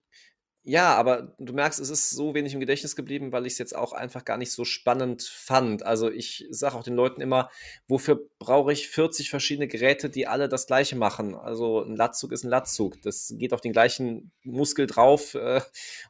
Ja, 0.65 0.95
aber 0.95 1.35
du 1.39 1.51
merkst, 1.51 1.81
es 1.81 1.89
ist 1.89 2.11
so 2.11 2.33
wenig 2.33 2.53
im 2.53 2.61
Gedächtnis 2.61 2.95
geblieben, 2.95 3.33
weil 3.33 3.45
ich 3.45 3.53
es 3.53 3.59
jetzt 3.59 3.75
auch 3.75 3.91
einfach 3.91 4.23
gar 4.23 4.37
nicht 4.37 4.53
so 4.53 4.63
spannend 4.63 5.21
fand. 5.21 5.83
Also 5.85 6.09
ich 6.09 6.47
sage 6.51 6.75
auch 6.75 6.83
den 6.83 6.95
Leuten 6.95 7.19
immer, 7.19 7.49
wofür 7.89 8.29
brauche 8.39 8.71
ich 8.71 8.87
40 8.87 9.29
verschiedene 9.29 9.67
Geräte, 9.67 10.09
die 10.09 10.25
alle 10.25 10.47
das 10.47 10.65
gleiche 10.65 10.95
machen? 10.95 11.35
Also 11.35 11.81
ein 11.81 11.97
Latzug 11.97 12.31
ist 12.31 12.45
ein 12.45 12.49
Latzug. 12.49 13.01
Das 13.01 13.33
geht 13.37 13.51
auf 13.53 13.59
den 13.59 13.73
gleichen 13.73 14.31
Muskel 14.43 14.87
drauf. 14.87 15.33
Äh, 15.35 15.59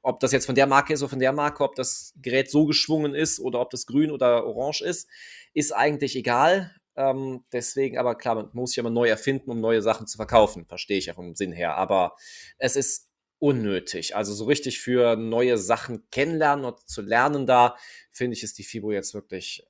ob 0.03 0.19
das 0.19 0.31
jetzt 0.31 0.45
von 0.45 0.53
der 0.53 0.67
Marke 0.67 0.93
ist 0.93 1.01
oder 1.01 1.09
von 1.09 1.19
der 1.19 1.33
Marke, 1.33 1.63
ob 1.63 1.73
das 1.73 2.13
Gerät 2.21 2.51
so 2.51 2.67
geschwungen 2.67 3.15
ist 3.15 3.39
oder 3.39 3.59
ob 3.59 3.71
das 3.71 3.87
grün 3.87 4.11
oder 4.11 4.45
orange 4.45 4.81
ist, 4.81 5.09
ist 5.55 5.71
eigentlich 5.71 6.15
egal. 6.15 6.75
Ähm, 6.95 7.43
deswegen, 7.51 7.97
aber 7.97 8.13
klar, 8.13 8.35
man 8.35 8.49
muss 8.53 8.69
sich 8.69 8.77
immer 8.77 8.91
neu 8.91 9.09
erfinden, 9.09 9.49
um 9.49 9.59
neue 9.59 9.81
Sachen 9.81 10.05
zu 10.05 10.17
verkaufen. 10.17 10.67
Verstehe 10.67 10.99
ich 10.99 11.07
ja 11.07 11.15
vom 11.15 11.33
Sinn 11.33 11.53
her. 11.53 11.75
Aber 11.75 12.15
es 12.59 12.75
ist 12.75 13.09
unnötig. 13.43 14.15
Also 14.15 14.33
so 14.33 14.45
richtig 14.45 14.79
für 14.79 15.17
neue 15.17 15.57
Sachen 15.57 16.09
kennenlernen 16.11 16.63
und 16.63 16.79
zu 16.87 17.01
lernen 17.01 17.45
da, 17.45 17.75
finde 18.09 18.37
ich, 18.37 18.43
ist 18.43 18.57
die 18.57 18.63
FIBO 18.63 18.93
jetzt 18.93 19.13
wirklich, 19.13 19.67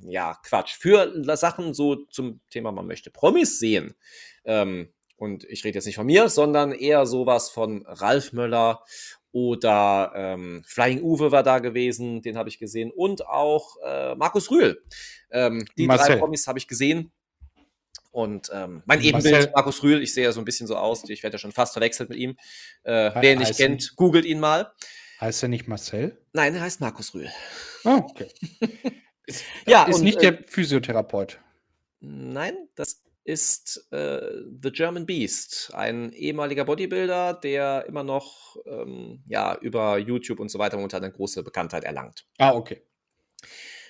ja, 0.00 0.36
Quatsch. 0.42 0.74
Für 0.76 1.12
Sachen 1.36 1.72
so 1.72 1.94
zum 2.06 2.40
Thema, 2.50 2.72
man 2.72 2.88
möchte 2.88 3.12
Promis 3.12 3.60
sehen. 3.60 3.94
Ähm, 4.44 4.92
und 5.16 5.44
ich 5.44 5.62
rede 5.62 5.78
jetzt 5.78 5.86
nicht 5.86 5.94
von 5.94 6.06
mir, 6.06 6.28
sondern 6.28 6.72
eher 6.72 7.06
sowas 7.06 7.48
von 7.48 7.86
Ralf 7.86 8.32
Möller 8.32 8.84
oder 9.30 10.12
ähm, 10.16 10.64
Flying 10.66 11.00
Uwe 11.00 11.30
war 11.30 11.44
da 11.44 11.60
gewesen, 11.60 12.22
den 12.22 12.36
habe 12.36 12.48
ich 12.48 12.58
gesehen. 12.58 12.90
Und 12.90 13.28
auch 13.28 13.76
äh, 13.84 14.16
Markus 14.16 14.50
Rühl. 14.50 14.82
Ähm, 15.30 15.64
die 15.78 15.86
Marcel. 15.86 16.14
drei 16.14 16.16
Promis 16.16 16.48
habe 16.48 16.58
ich 16.58 16.66
gesehen. 16.66 17.12
Und 18.12 18.50
ähm, 18.52 18.82
mein 18.84 19.00
Ebenbild 19.00 19.34
Marcel. 19.34 19.52
Markus 19.54 19.82
Rühl, 19.82 20.02
ich 20.02 20.12
sehe 20.12 20.24
ja 20.24 20.32
so 20.32 20.40
ein 20.40 20.44
bisschen 20.44 20.66
so 20.66 20.76
aus, 20.76 21.08
ich 21.08 21.22
werde 21.22 21.34
ja 21.34 21.38
schon 21.38 21.52
fast 21.52 21.72
verwechselt 21.72 22.10
mit 22.10 22.18
ihm. 22.18 22.36
Äh, 22.84 23.10
wer 23.14 23.32
ihn 23.32 23.38
nicht 23.38 23.56
kennt, 23.56 23.96
googelt 23.96 24.26
ihn 24.26 24.38
mal. 24.38 24.72
Heißt 25.20 25.42
er 25.42 25.48
nicht 25.48 25.66
Marcel? 25.66 26.18
Nein, 26.32 26.54
er 26.54 26.60
heißt 26.60 26.80
Markus 26.80 27.14
Rühl. 27.14 27.30
Oh, 27.84 28.02
okay. 28.10 28.28
ist, 29.26 29.44
ja, 29.66 29.84
ist 29.84 29.96
und, 29.96 30.04
nicht 30.04 30.20
der 30.20 30.40
äh, 30.40 30.44
Physiotherapeut. 30.46 31.40
Nein, 32.00 32.68
das 32.74 33.02
ist 33.24 33.86
äh, 33.92 34.20
The 34.62 34.72
German 34.72 35.06
Beast, 35.06 35.70
ein 35.74 36.12
ehemaliger 36.12 36.64
Bodybuilder, 36.64 37.34
der 37.34 37.86
immer 37.86 38.02
noch 38.02 38.56
ähm, 38.66 39.22
ja, 39.26 39.56
über 39.60 39.98
YouTube 39.98 40.40
und 40.40 40.50
so 40.50 40.58
weiter 40.58 40.76
momentan 40.76 41.04
eine 41.04 41.12
große 41.12 41.42
Bekanntheit 41.42 41.84
erlangt. 41.84 42.26
Ah, 42.38 42.52
okay. 42.52 42.82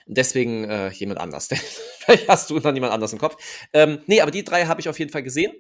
Deswegen 0.07 0.65
äh, 0.65 0.89
jemand 0.91 1.21
anders. 1.21 1.49
Vielleicht 1.99 2.29
hast 2.29 2.51
du 2.51 2.59
noch 2.59 2.75
jemand 2.75 2.93
anders 2.93 3.13
im 3.13 3.19
Kopf. 3.19 3.37
Ähm, 3.73 4.01
nee, 4.07 4.21
aber 4.21 4.31
die 4.31 4.45
drei 4.45 4.67
habe 4.67 4.81
ich 4.81 4.89
auf 4.89 4.99
jeden 4.99 5.11
Fall 5.11 5.23
gesehen. 5.23 5.53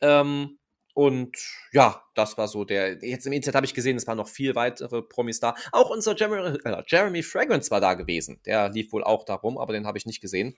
Ähm, 0.00 0.58
und 0.94 1.36
ja, 1.72 2.02
das 2.14 2.36
war 2.38 2.48
so 2.48 2.64
der. 2.64 2.98
Jetzt 3.04 3.26
im 3.26 3.32
Internet 3.32 3.54
habe 3.54 3.66
ich 3.66 3.74
gesehen, 3.74 3.96
es 3.96 4.06
waren 4.06 4.16
noch 4.16 4.28
viel 4.28 4.54
weitere 4.56 5.00
Promis 5.00 5.38
da. 5.38 5.54
Auch 5.70 5.90
unser 5.90 6.16
Jeremy, 6.16 6.58
äh, 6.64 6.82
Jeremy 6.88 7.22
Fragrance 7.22 7.70
war 7.70 7.80
da 7.80 7.94
gewesen. 7.94 8.40
Der 8.44 8.68
lief 8.68 8.92
wohl 8.92 9.04
auch 9.04 9.24
darum, 9.24 9.58
aber 9.58 9.72
den 9.72 9.86
habe 9.86 9.96
ich 9.96 10.06
nicht 10.06 10.20
gesehen. 10.20 10.56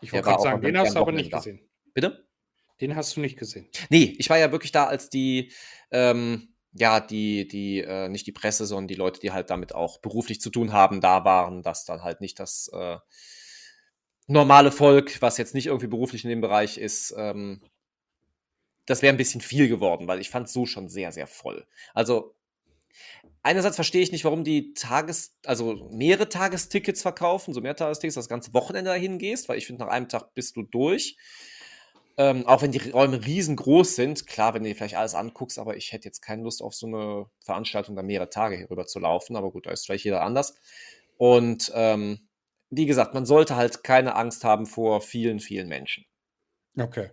Ich 0.00 0.12
wollte 0.12 0.28
gerade 0.28 0.42
sagen, 0.42 0.62
den 0.62 0.78
hast 0.78 0.94
du 0.94 1.00
aber 1.00 1.12
nicht 1.12 1.32
da. 1.32 1.36
gesehen. 1.36 1.60
Bitte? 1.92 2.26
Den 2.80 2.96
hast 2.96 3.16
du 3.16 3.20
nicht 3.20 3.38
gesehen. 3.38 3.68
Nee, 3.90 4.14
ich 4.18 4.30
war 4.30 4.38
ja 4.38 4.50
wirklich 4.52 4.72
da, 4.72 4.86
als 4.86 5.10
die 5.10 5.52
ähm, 5.90 6.53
ja, 6.74 7.00
die, 7.00 7.46
die, 7.46 7.80
äh, 7.80 8.08
nicht 8.08 8.26
die 8.26 8.32
Presse, 8.32 8.66
sondern 8.66 8.88
die 8.88 8.94
Leute, 8.94 9.20
die 9.20 9.32
halt 9.32 9.50
damit 9.50 9.74
auch 9.74 9.98
beruflich 9.98 10.40
zu 10.40 10.50
tun 10.50 10.72
haben, 10.72 11.00
da 11.00 11.24
waren, 11.24 11.62
dass 11.62 11.84
dann 11.84 12.02
halt 12.02 12.20
nicht 12.20 12.40
das 12.40 12.68
äh, 12.74 12.98
normale 14.26 14.72
Volk, 14.72 15.22
was 15.22 15.38
jetzt 15.38 15.54
nicht 15.54 15.66
irgendwie 15.66 15.86
beruflich 15.86 16.24
in 16.24 16.30
dem 16.30 16.40
Bereich 16.40 16.78
ist, 16.78 17.14
ähm, 17.16 17.60
das 18.86 19.02
wäre 19.02 19.14
ein 19.14 19.18
bisschen 19.18 19.40
viel 19.40 19.68
geworden, 19.68 20.08
weil 20.08 20.20
ich 20.20 20.30
fand 20.30 20.48
so 20.48 20.66
schon 20.66 20.88
sehr, 20.88 21.12
sehr 21.12 21.26
voll. 21.26 21.66
Also 21.94 22.34
einerseits 23.42 23.76
verstehe 23.76 24.02
ich 24.02 24.12
nicht, 24.12 24.24
warum 24.24 24.44
die 24.44 24.74
Tages-, 24.74 25.36
also 25.44 25.88
mehrere 25.92 26.28
Tagestickets 26.28 27.02
verkaufen, 27.02 27.54
so 27.54 27.60
mehr 27.60 27.76
Tagestickets, 27.76 28.16
das 28.16 28.28
ganze 28.28 28.52
Wochenende 28.52 28.90
dahin 28.90 29.18
gehst, 29.18 29.48
weil 29.48 29.58
ich 29.58 29.66
finde, 29.66 29.84
nach 29.84 29.92
einem 29.92 30.08
Tag 30.08 30.34
bist 30.34 30.56
du 30.56 30.62
durch. 30.62 31.16
Ähm, 32.16 32.46
auch 32.46 32.62
wenn 32.62 32.70
die 32.70 32.90
Räume 32.90 33.24
riesengroß 33.24 33.96
sind, 33.96 34.26
klar, 34.26 34.54
wenn 34.54 34.62
du 34.62 34.68
dir 34.68 34.76
vielleicht 34.76 34.96
alles 34.96 35.14
anguckst, 35.14 35.58
aber 35.58 35.76
ich 35.76 35.92
hätte 35.92 36.04
jetzt 36.04 36.20
keine 36.20 36.42
Lust 36.42 36.62
auf 36.62 36.74
so 36.74 36.86
eine 36.86 37.26
Veranstaltung, 37.40 37.96
da 37.96 38.02
mehrere 38.02 38.30
Tage 38.30 38.56
hier 38.56 38.70
rüber 38.70 38.86
zu 38.86 39.00
laufen, 39.00 39.34
aber 39.34 39.50
gut, 39.50 39.66
da 39.66 39.70
ist 39.70 39.86
vielleicht 39.86 40.04
jeder 40.04 40.22
anders. 40.22 40.54
Und 41.16 41.72
ähm, 41.74 42.28
wie 42.70 42.86
gesagt, 42.86 43.14
man 43.14 43.26
sollte 43.26 43.56
halt 43.56 43.82
keine 43.82 44.14
Angst 44.14 44.44
haben 44.44 44.66
vor 44.66 45.00
vielen, 45.00 45.40
vielen 45.40 45.68
Menschen. 45.68 46.04
Okay. 46.78 47.10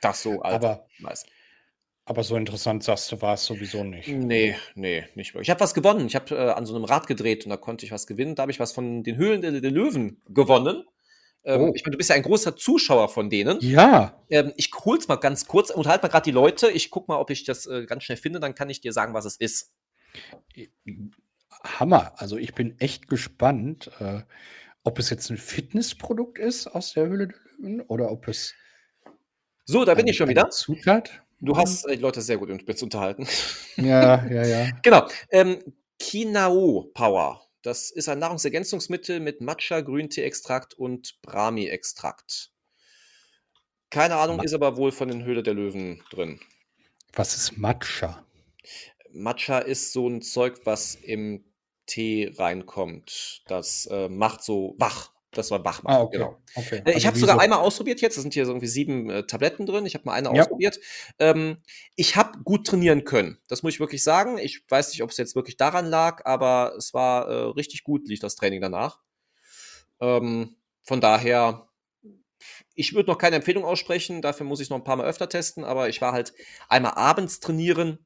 Das 0.00 0.22
so 0.22 0.40
als 0.42 0.54
aber, 0.54 0.86
aber 2.10 2.24
so 2.24 2.36
interessant, 2.36 2.82
sagst 2.82 3.12
du, 3.12 3.22
war 3.22 3.34
es 3.34 3.44
sowieso 3.44 3.84
nicht. 3.84 4.08
Nee, 4.08 4.56
nee, 4.74 5.04
nicht 5.14 5.34
wirklich. 5.34 5.46
Ich 5.46 5.50
habe 5.50 5.60
was 5.60 5.74
gewonnen. 5.74 6.06
Ich 6.06 6.16
habe 6.16 6.34
äh, 6.34 6.50
an 6.50 6.66
so 6.66 6.74
einem 6.74 6.84
Rad 6.84 7.06
gedreht 7.06 7.44
und 7.44 7.50
da 7.50 7.56
konnte 7.56 7.84
ich 7.84 7.92
was 7.92 8.06
gewinnen. 8.06 8.34
Da 8.34 8.42
habe 8.42 8.50
ich 8.50 8.58
was 8.58 8.72
von 8.72 9.04
den 9.04 9.16
Höhlen 9.16 9.42
der, 9.42 9.60
der 9.60 9.70
Löwen 9.70 10.20
gewonnen. 10.28 10.84
Ähm, 11.44 11.60
oh. 11.62 11.72
Ich 11.74 11.84
meine, 11.84 11.92
du 11.92 11.98
bist 11.98 12.10
ja 12.10 12.16
ein 12.16 12.22
großer 12.22 12.56
Zuschauer 12.56 13.08
von 13.08 13.30
denen. 13.30 13.58
Ja. 13.60 14.22
Ähm, 14.28 14.52
ich 14.56 14.70
hol's 14.84 15.08
mal 15.08 15.16
ganz 15.16 15.46
kurz 15.46 15.70
und 15.70 15.86
halt 15.86 16.02
mal 16.02 16.08
gerade 16.08 16.24
die 16.24 16.30
Leute. 16.30 16.70
Ich 16.70 16.90
guck 16.90 17.08
mal, 17.08 17.16
ob 17.16 17.30
ich 17.30 17.44
das 17.44 17.66
äh, 17.66 17.86
ganz 17.86 18.04
schnell 18.04 18.18
finde, 18.18 18.40
dann 18.40 18.54
kann 18.54 18.70
ich 18.70 18.80
dir 18.80 18.92
sagen, 18.92 19.14
was 19.14 19.24
es 19.24 19.36
ist. 19.36 19.72
Hammer. 21.64 22.12
Also 22.16 22.36
ich 22.36 22.54
bin 22.54 22.78
echt 22.78 23.08
gespannt, 23.08 23.90
äh, 24.00 24.20
ob 24.84 24.98
es 24.98 25.10
jetzt 25.10 25.30
ein 25.30 25.36
Fitnessprodukt 25.36 26.38
ist 26.38 26.66
aus 26.66 26.92
der 26.92 27.06
Höhle 27.06 27.34
oder 27.88 28.10
ob 28.10 28.28
es. 28.28 28.54
So, 29.64 29.84
da 29.84 29.94
bin 29.94 30.06
ich 30.06 30.16
schon 30.16 30.28
wieder. 30.28 30.50
Zutat. 30.50 31.22
Du 31.40 31.56
hast 31.56 31.86
äh, 31.86 31.96
die 31.96 32.02
Leute 32.02 32.20
sehr 32.20 32.36
gut 32.36 32.50
unterhalten. 32.82 33.26
Ja, 33.76 34.26
ja, 34.26 34.44
ja. 34.44 34.70
genau. 34.82 35.06
Ähm, 35.30 35.58
Kinao 35.98 36.90
Power. 36.92 37.49
Das 37.62 37.90
ist 37.90 38.08
ein 38.08 38.18
Nahrungsergänzungsmittel 38.18 39.20
mit 39.20 39.40
Matcha, 39.40 39.80
Grüntee-Extrakt 39.80 40.74
und 40.74 41.20
Brahmi-Extrakt. 41.22 42.52
Keine 43.90 44.16
Ahnung, 44.16 44.38
Ma 44.38 44.44
ist 44.44 44.54
aber 44.54 44.76
wohl 44.76 44.92
von 44.92 45.08
den 45.08 45.24
Höhle 45.24 45.42
der 45.42 45.54
Löwen 45.54 46.02
drin. 46.10 46.40
Was 47.12 47.36
ist 47.36 47.58
Matcha? 47.58 48.24
Matcha 49.12 49.58
ist 49.58 49.92
so 49.92 50.08
ein 50.08 50.22
Zeug, 50.22 50.60
was 50.64 50.94
im 50.94 51.44
Tee 51.86 52.32
reinkommt. 52.36 53.42
Das 53.46 53.86
äh, 53.86 54.08
macht 54.08 54.42
so 54.44 54.76
wach. 54.78 55.12
Das 55.32 55.50
wach 55.52 55.62
machen. 55.62 55.86
Ah, 55.86 56.00
okay. 56.00 56.18
Genau. 56.18 56.42
okay. 56.56 56.82
Äh, 56.84 56.90
ich 56.90 56.94
also 56.96 57.06
habe 57.06 57.18
sogar 57.18 57.36
so 57.36 57.40
einmal 57.40 57.60
ausprobiert 57.60 58.00
jetzt. 58.00 58.16
Da 58.16 58.22
sind 58.22 58.34
hier 58.34 58.46
so 58.46 58.50
irgendwie 58.50 58.66
sieben 58.66 59.08
äh, 59.10 59.26
Tabletten 59.26 59.64
drin. 59.64 59.86
Ich 59.86 59.94
habe 59.94 60.04
mal 60.04 60.14
eine 60.14 60.34
ja. 60.34 60.42
ausprobiert. 60.42 60.80
Ähm, 61.20 61.58
ich 61.94 62.16
habe 62.16 62.40
gut 62.42 62.66
trainieren 62.66 63.04
können. 63.04 63.38
Das 63.46 63.62
muss 63.62 63.74
ich 63.74 63.80
wirklich 63.80 64.02
sagen. 64.02 64.38
Ich 64.38 64.64
weiß 64.68 64.90
nicht, 64.90 65.02
ob 65.02 65.10
es 65.10 65.16
jetzt 65.18 65.36
wirklich 65.36 65.56
daran 65.56 65.86
lag, 65.86 66.26
aber 66.26 66.74
es 66.76 66.94
war 66.94 67.28
äh, 67.28 67.34
richtig 67.50 67.84
gut, 67.84 68.08
lief 68.08 68.18
das 68.18 68.34
Training 68.34 68.60
danach. 68.60 68.98
Ähm, 70.00 70.56
von 70.82 71.00
daher, 71.00 71.68
ich 72.74 72.94
würde 72.94 73.10
noch 73.10 73.18
keine 73.18 73.36
Empfehlung 73.36 73.64
aussprechen. 73.64 74.22
Dafür 74.22 74.46
muss 74.46 74.60
ich 74.60 74.70
noch 74.70 74.78
ein 74.78 74.84
paar 74.84 74.96
Mal 74.96 75.06
öfter 75.06 75.28
testen. 75.28 75.62
Aber 75.62 75.88
ich 75.88 76.00
war 76.00 76.12
halt 76.12 76.32
einmal 76.68 76.94
abends 76.94 77.38
trainieren 77.38 78.04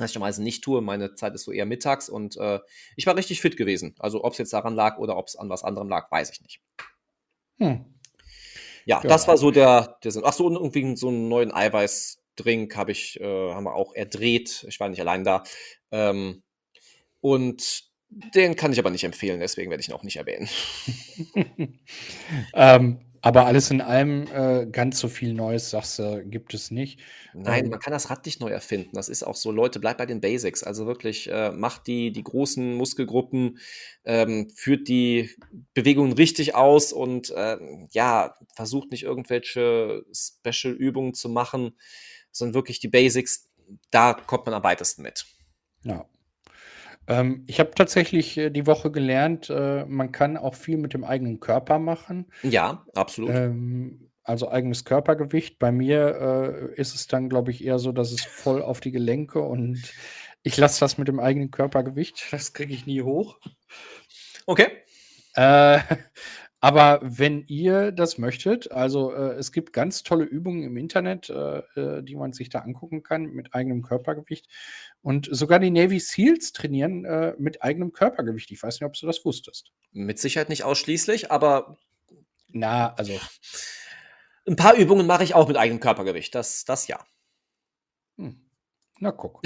was 0.00 0.10
ich 0.10 0.14
normalerweise 0.14 0.42
nicht 0.42 0.64
tue. 0.64 0.80
Meine 0.80 1.14
Zeit 1.14 1.34
ist 1.34 1.44
so 1.44 1.52
eher 1.52 1.66
mittags 1.66 2.08
und 2.08 2.36
äh, 2.36 2.60
ich 2.96 3.06
war 3.06 3.16
richtig 3.16 3.40
fit 3.40 3.56
gewesen. 3.56 3.94
Also 3.98 4.24
ob 4.24 4.32
es 4.32 4.38
jetzt 4.38 4.52
daran 4.52 4.74
lag 4.74 4.98
oder 4.98 5.16
ob 5.16 5.28
es 5.28 5.36
an 5.36 5.48
was 5.48 5.64
anderem 5.64 5.88
lag, 5.88 6.10
weiß 6.10 6.30
ich 6.30 6.40
nicht. 6.40 6.60
Hm. 7.58 7.84
Ja, 8.86 9.00
ja, 9.02 9.08
das 9.08 9.28
war 9.28 9.36
so 9.36 9.50
der, 9.50 9.98
der 10.02 10.10
Sinn. 10.10 10.22
Ach 10.24 10.32
so, 10.32 10.46
und 10.46 10.54
irgendwie 10.54 10.96
so 10.96 11.08
einen 11.08 11.28
neuen 11.28 11.52
Eiweißdrink 11.52 12.76
habe 12.76 12.92
ich, 12.92 13.20
äh, 13.20 13.52
haben 13.52 13.64
wir 13.64 13.74
auch 13.74 13.94
erdreht. 13.94 14.64
Ich 14.68 14.80
war 14.80 14.88
nicht 14.88 15.00
allein 15.00 15.24
da. 15.24 15.44
Ähm, 15.90 16.42
und 17.20 17.84
den 18.34 18.56
kann 18.56 18.72
ich 18.72 18.78
aber 18.78 18.90
nicht 18.90 19.04
empfehlen, 19.04 19.40
deswegen 19.40 19.70
werde 19.70 19.82
ich 19.82 19.88
ihn 19.88 19.94
auch 19.94 20.02
nicht 20.02 20.16
erwähnen. 20.16 20.48
ähm, 22.54 23.09
aber 23.22 23.46
alles 23.46 23.70
in 23.70 23.80
allem 23.80 24.26
äh, 24.32 24.66
ganz 24.66 24.98
so 24.98 25.08
viel 25.08 25.34
Neues, 25.34 25.70
sagst 25.70 25.98
du, 25.98 26.24
gibt 26.24 26.54
es 26.54 26.70
nicht. 26.70 27.00
Nein, 27.34 27.64
ähm, 27.64 27.70
man 27.70 27.78
kann 27.78 27.92
das 27.92 28.08
Rad 28.08 28.24
nicht 28.24 28.40
neu 28.40 28.48
erfinden. 28.50 28.90
Das 28.94 29.08
ist 29.08 29.22
auch 29.22 29.36
so, 29.36 29.50
Leute, 29.52 29.78
bleibt 29.78 29.98
bei 29.98 30.06
den 30.06 30.20
Basics. 30.20 30.62
Also 30.62 30.86
wirklich, 30.86 31.30
äh, 31.30 31.50
macht 31.50 31.86
die, 31.86 32.12
die 32.12 32.24
großen 32.24 32.74
Muskelgruppen, 32.74 33.58
ähm, 34.04 34.48
führt 34.54 34.88
die 34.88 35.30
Bewegungen 35.74 36.12
richtig 36.12 36.54
aus 36.54 36.92
und 36.92 37.30
äh, 37.30 37.58
ja, 37.90 38.36
versucht 38.54 38.90
nicht 38.90 39.02
irgendwelche 39.02 40.04
Special-Übungen 40.12 41.12
zu 41.12 41.28
machen, 41.28 41.76
sondern 42.32 42.54
wirklich 42.54 42.80
die 42.80 42.88
Basics, 42.88 43.50
da 43.90 44.14
kommt 44.14 44.46
man 44.46 44.54
am 44.54 44.64
weitesten 44.64 45.02
mit. 45.02 45.26
Ja. 45.84 46.06
Ähm, 47.10 47.42
ich 47.48 47.58
habe 47.58 47.72
tatsächlich 47.74 48.38
äh, 48.38 48.50
die 48.50 48.66
Woche 48.66 48.92
gelernt, 48.92 49.50
äh, 49.50 49.84
man 49.84 50.12
kann 50.12 50.36
auch 50.36 50.54
viel 50.54 50.76
mit 50.76 50.94
dem 50.94 51.02
eigenen 51.02 51.40
Körper 51.40 51.80
machen. 51.80 52.26
Ja, 52.44 52.86
absolut. 52.94 53.30
Ähm, 53.34 54.10
also 54.22 54.48
eigenes 54.48 54.84
Körpergewicht. 54.84 55.58
Bei 55.58 55.72
mir 55.72 56.70
äh, 56.76 56.80
ist 56.80 56.94
es 56.94 57.08
dann, 57.08 57.28
glaube 57.28 57.50
ich, 57.50 57.64
eher 57.64 57.80
so, 57.80 57.90
dass 57.90 58.12
es 58.12 58.24
voll 58.24 58.62
auf 58.62 58.78
die 58.78 58.92
Gelenke 58.92 59.40
und 59.40 59.82
ich 60.44 60.56
lasse 60.56 60.78
das 60.78 60.98
mit 60.98 61.08
dem 61.08 61.18
eigenen 61.18 61.50
Körpergewicht. 61.50 62.28
Das 62.30 62.52
kriege 62.52 62.72
ich 62.72 62.86
nie 62.86 63.02
hoch. 63.02 63.38
Okay. 64.46 64.68
Äh, 65.34 65.80
Aber 66.62 67.00
wenn 67.02 67.46
ihr 67.46 67.90
das 67.90 68.18
möchtet, 68.18 68.70
also 68.70 69.14
äh, 69.14 69.34
es 69.34 69.50
gibt 69.50 69.72
ganz 69.72 70.02
tolle 70.02 70.24
Übungen 70.24 70.62
im 70.62 70.76
Internet, 70.76 71.30
äh, 71.30 71.58
äh, 71.74 72.02
die 72.02 72.16
man 72.16 72.34
sich 72.34 72.50
da 72.50 72.58
angucken 72.58 73.02
kann 73.02 73.24
mit 73.32 73.54
eigenem 73.54 73.82
Körpergewicht. 73.82 74.46
Und 75.00 75.28
sogar 75.30 75.58
die 75.58 75.70
Navy 75.70 75.98
SEALs 75.98 76.52
trainieren 76.52 77.06
äh, 77.06 77.34
mit 77.38 77.62
eigenem 77.62 77.92
Körpergewicht. 77.92 78.50
Ich 78.50 78.62
weiß 78.62 78.78
nicht, 78.78 78.86
ob 78.86 78.92
du 78.92 79.06
das 79.06 79.24
wusstest. 79.24 79.72
Mit 79.92 80.18
Sicherheit 80.18 80.50
nicht 80.50 80.64
ausschließlich, 80.64 81.30
aber. 81.30 81.78
Na, 82.48 82.92
also. 82.94 83.18
Ein 84.46 84.56
paar 84.56 84.74
Übungen 84.74 85.06
mache 85.06 85.24
ich 85.24 85.34
auch 85.34 85.48
mit 85.48 85.56
eigenem 85.56 85.80
Körpergewicht. 85.80 86.34
Das, 86.34 86.66
das 86.66 86.88
ja. 86.88 87.02
Hm. 88.18 88.49
Na 89.02 89.12
guck. 89.12 89.40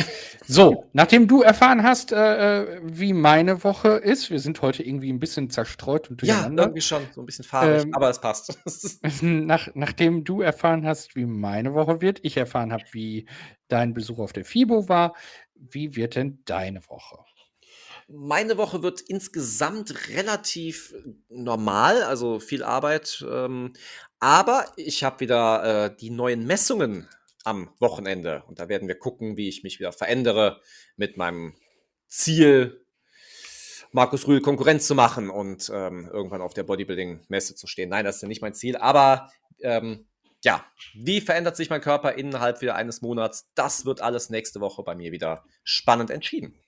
So, 0.47 0.91
nachdem 0.93 1.29
du 1.29 1.43
erfahren 1.43 1.85
hast, 1.85 2.11
äh, 2.11 2.63
äh, 2.63 2.81
wie 2.83 3.13
meine 3.13 3.63
Woche 3.63 3.91
ist, 3.91 4.29
wir 4.29 4.41
sind 4.41 4.61
heute 4.63 4.83
irgendwie 4.83 5.13
ein 5.13 5.21
bisschen 5.21 5.49
zerstreut 5.49 6.11
und 6.11 6.21
durcheinander. 6.21 6.65
Ja, 6.65 6.67
irgendwie 6.67 6.81
schon, 6.81 7.07
so 7.15 7.23
ein 7.23 7.27
bisschen 7.27 7.45
fahrig, 7.45 7.85
ähm, 7.85 7.95
aber 7.95 8.11
es 8.11 8.21
passt. 8.21 8.59
nach, 9.23 9.69
nachdem 9.75 10.25
du 10.25 10.43
erfahren 10.43 10.85
hast, 10.85 11.15
wie 11.15 11.25
meine 11.25 11.73
Woche 11.73 12.01
wird, 12.01 12.19
ich 12.25 12.37
erfahren 12.37 12.73
habe, 12.73 12.83
wie 12.91 13.29
dein 13.69 13.95
Besuch 13.95 14.19
auf 14.19 14.33
der 14.33 14.45
FIBO 14.45 14.89
war, 14.89 15.15
wie 15.55 15.95
wird 15.95 16.17
denn 16.17 16.43
deine 16.47 16.81
Woche? 16.89 17.19
Meine 18.09 18.59
Woche 18.59 18.83
wird 18.83 19.03
insgesamt 19.03 20.09
relativ 20.11 20.95
normal, 21.29 22.03
also 22.03 22.41
viel 22.41 22.65
Arbeit. 22.65 23.25
Ähm, 23.31 23.73
aber 24.19 24.67
ich 24.77 25.05
habe 25.05 25.21
wieder 25.21 25.87
äh, 25.87 25.97
die 25.97 26.11
neuen 26.11 26.45
Messungen 26.45 27.09
am 27.45 27.71
Wochenende. 27.79 28.43
Und 28.49 28.59
da 28.59 28.69
werden 28.69 28.89
wir 28.89 28.99
gucken, 28.99 29.37
wie 29.37 29.49
ich 29.49 29.63
mich 29.63 29.79
wieder 29.79 29.93
verändere 29.93 30.61
mit 30.97 31.17
meinem 31.17 31.55
Ziel, 32.09 32.85
Markus 33.93 34.27
Rühl 34.27 34.41
Konkurrenz 34.41 34.89
zu 34.89 34.97
machen 34.97 35.31
und 35.31 35.71
ähm, 35.73 36.11
irgendwann 36.13 36.43
auf 36.43 36.53
der 36.55 36.65
Bodybuilding-Messe 36.65 37.55
zu 37.55 37.69
stehen. 37.69 37.91
Nein, 37.91 38.05
das 38.05 38.17
ist 38.17 38.23
ja 38.23 38.29
nicht 38.29 38.43
mein 38.43 38.55
Ziel, 38.55 38.77
aber 38.77 39.31
ähm, 39.61 40.09
ja, 40.43 40.67
wie 40.95 41.21
verändert 41.21 41.57
sich 41.57 41.71
mein 41.71 41.81
Körper 41.81 42.15
innerhalb 42.15 42.61
wieder 42.61 42.75
eines 42.75 43.03
Monats? 43.03 43.51
Das 43.55 43.87
wird 43.87 44.01
alles 44.01 44.31
nächste 44.31 44.61
Woche 44.61 44.83
bei 44.83 44.95
mir 44.95 45.13
wieder 45.13 45.45
spannend 45.63 46.11
entschieden. 46.11 46.59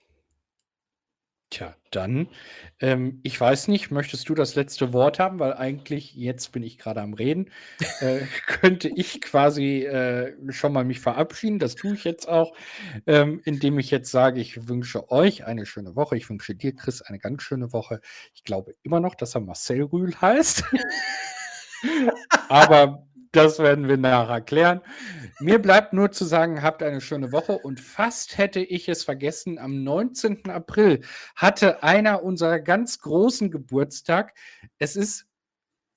Tja, 1.48 1.76
dann, 1.92 2.28
ähm, 2.80 3.20
ich 3.22 3.40
weiß 3.40 3.68
nicht, 3.68 3.92
möchtest 3.92 4.28
du 4.28 4.34
das 4.34 4.56
letzte 4.56 4.92
Wort 4.92 5.20
haben? 5.20 5.38
Weil 5.38 5.52
eigentlich, 5.54 6.12
jetzt 6.16 6.50
bin 6.50 6.64
ich 6.64 6.76
gerade 6.76 7.00
am 7.00 7.14
Reden, 7.14 7.52
äh, 8.00 8.22
könnte 8.48 8.88
ich 8.88 9.20
quasi 9.20 9.84
äh, 9.84 10.34
schon 10.52 10.72
mal 10.72 10.84
mich 10.84 10.98
verabschieden. 10.98 11.60
Das 11.60 11.76
tue 11.76 11.94
ich 11.94 12.02
jetzt 12.02 12.28
auch, 12.28 12.52
ähm, 13.06 13.40
indem 13.44 13.78
ich 13.78 13.92
jetzt 13.92 14.10
sage, 14.10 14.40
ich 14.40 14.68
wünsche 14.68 15.08
euch 15.12 15.44
eine 15.44 15.66
schöne 15.66 15.94
Woche. 15.94 16.16
Ich 16.16 16.28
wünsche 16.28 16.56
dir, 16.56 16.74
Chris, 16.74 17.00
eine 17.00 17.20
ganz 17.20 17.44
schöne 17.44 17.72
Woche. 17.72 18.00
Ich 18.34 18.42
glaube 18.42 18.74
immer 18.82 18.98
noch, 18.98 19.14
dass 19.14 19.36
er 19.36 19.40
Marcel 19.40 19.84
Rühl 19.84 20.20
heißt. 20.20 20.64
Aber 22.48 23.06
das 23.36 23.58
werden 23.58 23.86
wir 23.86 23.98
nachher 23.98 24.40
klären. 24.40 24.80
Mir 25.40 25.60
bleibt 25.60 25.92
nur 25.92 26.10
zu 26.10 26.24
sagen, 26.24 26.62
habt 26.62 26.82
eine 26.82 27.02
schöne 27.02 27.32
Woche 27.32 27.58
und 27.58 27.80
fast 27.80 28.38
hätte 28.38 28.60
ich 28.60 28.88
es 28.88 29.04
vergessen, 29.04 29.58
am 29.58 29.84
19. 29.84 30.48
April 30.48 31.02
hatte 31.34 31.82
einer 31.82 32.22
unserer 32.22 32.60
ganz 32.60 32.98
großen 33.00 33.50
Geburtstag. 33.50 34.34
Es 34.78 34.96
ist 34.96 35.26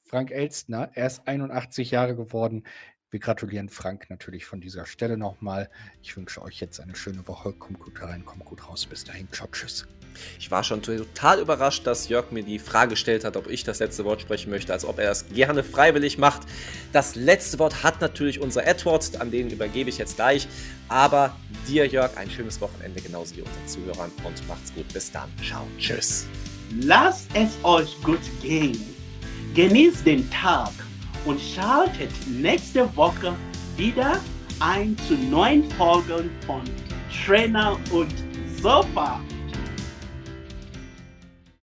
Frank 0.03 0.31
Elstner, 0.31 0.91
er 0.93 1.07
ist 1.07 1.27
81 1.27 1.91
Jahre 1.91 2.15
geworden. 2.15 2.63
Wir 3.11 3.19
gratulieren 3.19 3.69
Frank 3.69 4.07
natürlich 4.11 4.45
von 4.45 4.61
dieser 4.61 4.85
Stelle 4.85 5.17
nochmal. 5.17 5.71
Ich 6.03 6.15
wünsche 6.15 6.43
euch 6.43 6.59
jetzt 6.59 6.79
eine 6.79 6.95
schöne 6.95 7.27
Woche. 7.27 7.53
Kommt 7.53 7.79
gut 7.79 7.99
rein, 8.03 8.23
kommt 8.23 8.45
gut 8.45 8.69
raus. 8.69 8.85
Bis 8.85 9.03
dahin. 9.03 9.27
Ciao, 9.31 9.47
tschüss. 9.51 9.87
Ich 10.37 10.51
war 10.51 10.63
schon 10.63 10.83
total 10.83 11.39
überrascht, 11.39 11.87
dass 11.87 12.07
Jörg 12.07 12.29
mir 12.29 12.43
die 12.43 12.59
Frage 12.59 12.91
gestellt 12.91 13.23
hat, 13.23 13.35
ob 13.35 13.47
ich 13.47 13.63
das 13.63 13.79
letzte 13.79 14.05
Wort 14.05 14.21
sprechen 14.21 14.51
möchte, 14.51 14.73
als 14.73 14.85
ob 14.85 14.99
er 14.99 15.05
das 15.05 15.27
gerne 15.29 15.63
freiwillig 15.63 16.19
macht. 16.19 16.43
Das 16.93 17.15
letzte 17.15 17.57
Wort 17.57 17.81
hat 17.81 17.99
natürlich 17.99 18.41
unser 18.41 18.67
Edward, 18.67 19.19
an 19.19 19.31
den 19.31 19.49
übergebe 19.49 19.89
ich 19.89 19.97
jetzt 19.97 20.17
gleich. 20.17 20.47
Aber 20.87 21.35
dir, 21.67 21.87
Jörg, 21.87 22.15
ein 22.15 22.29
schönes 22.29 22.61
Wochenende, 22.61 23.01
genauso 23.01 23.35
wie 23.37 23.41
unseren 23.41 23.67
Zuhörern. 23.67 24.11
Und 24.23 24.47
macht's 24.47 24.71
gut. 24.75 24.87
Bis 24.93 25.11
dann. 25.11 25.31
Ciao. 25.43 25.65
Tschüss. 25.79 26.27
Lasst 26.81 27.27
es 27.33 27.57
euch 27.63 27.99
gut 28.03 28.21
gehen. 28.43 28.79
Genießt 29.55 30.05
den 30.05 30.29
Tag 30.29 30.71
und 31.25 31.39
schaltet 31.39 32.11
nächste 32.27 32.95
Woche 32.95 33.35
wieder 33.75 34.19
ein 34.59 34.97
zu 35.07 35.15
neuen 35.15 35.69
Folgen 35.71 36.29
von 36.45 36.61
Trainer 37.25 37.77
und 37.91 38.13
Sofa. 38.61 39.21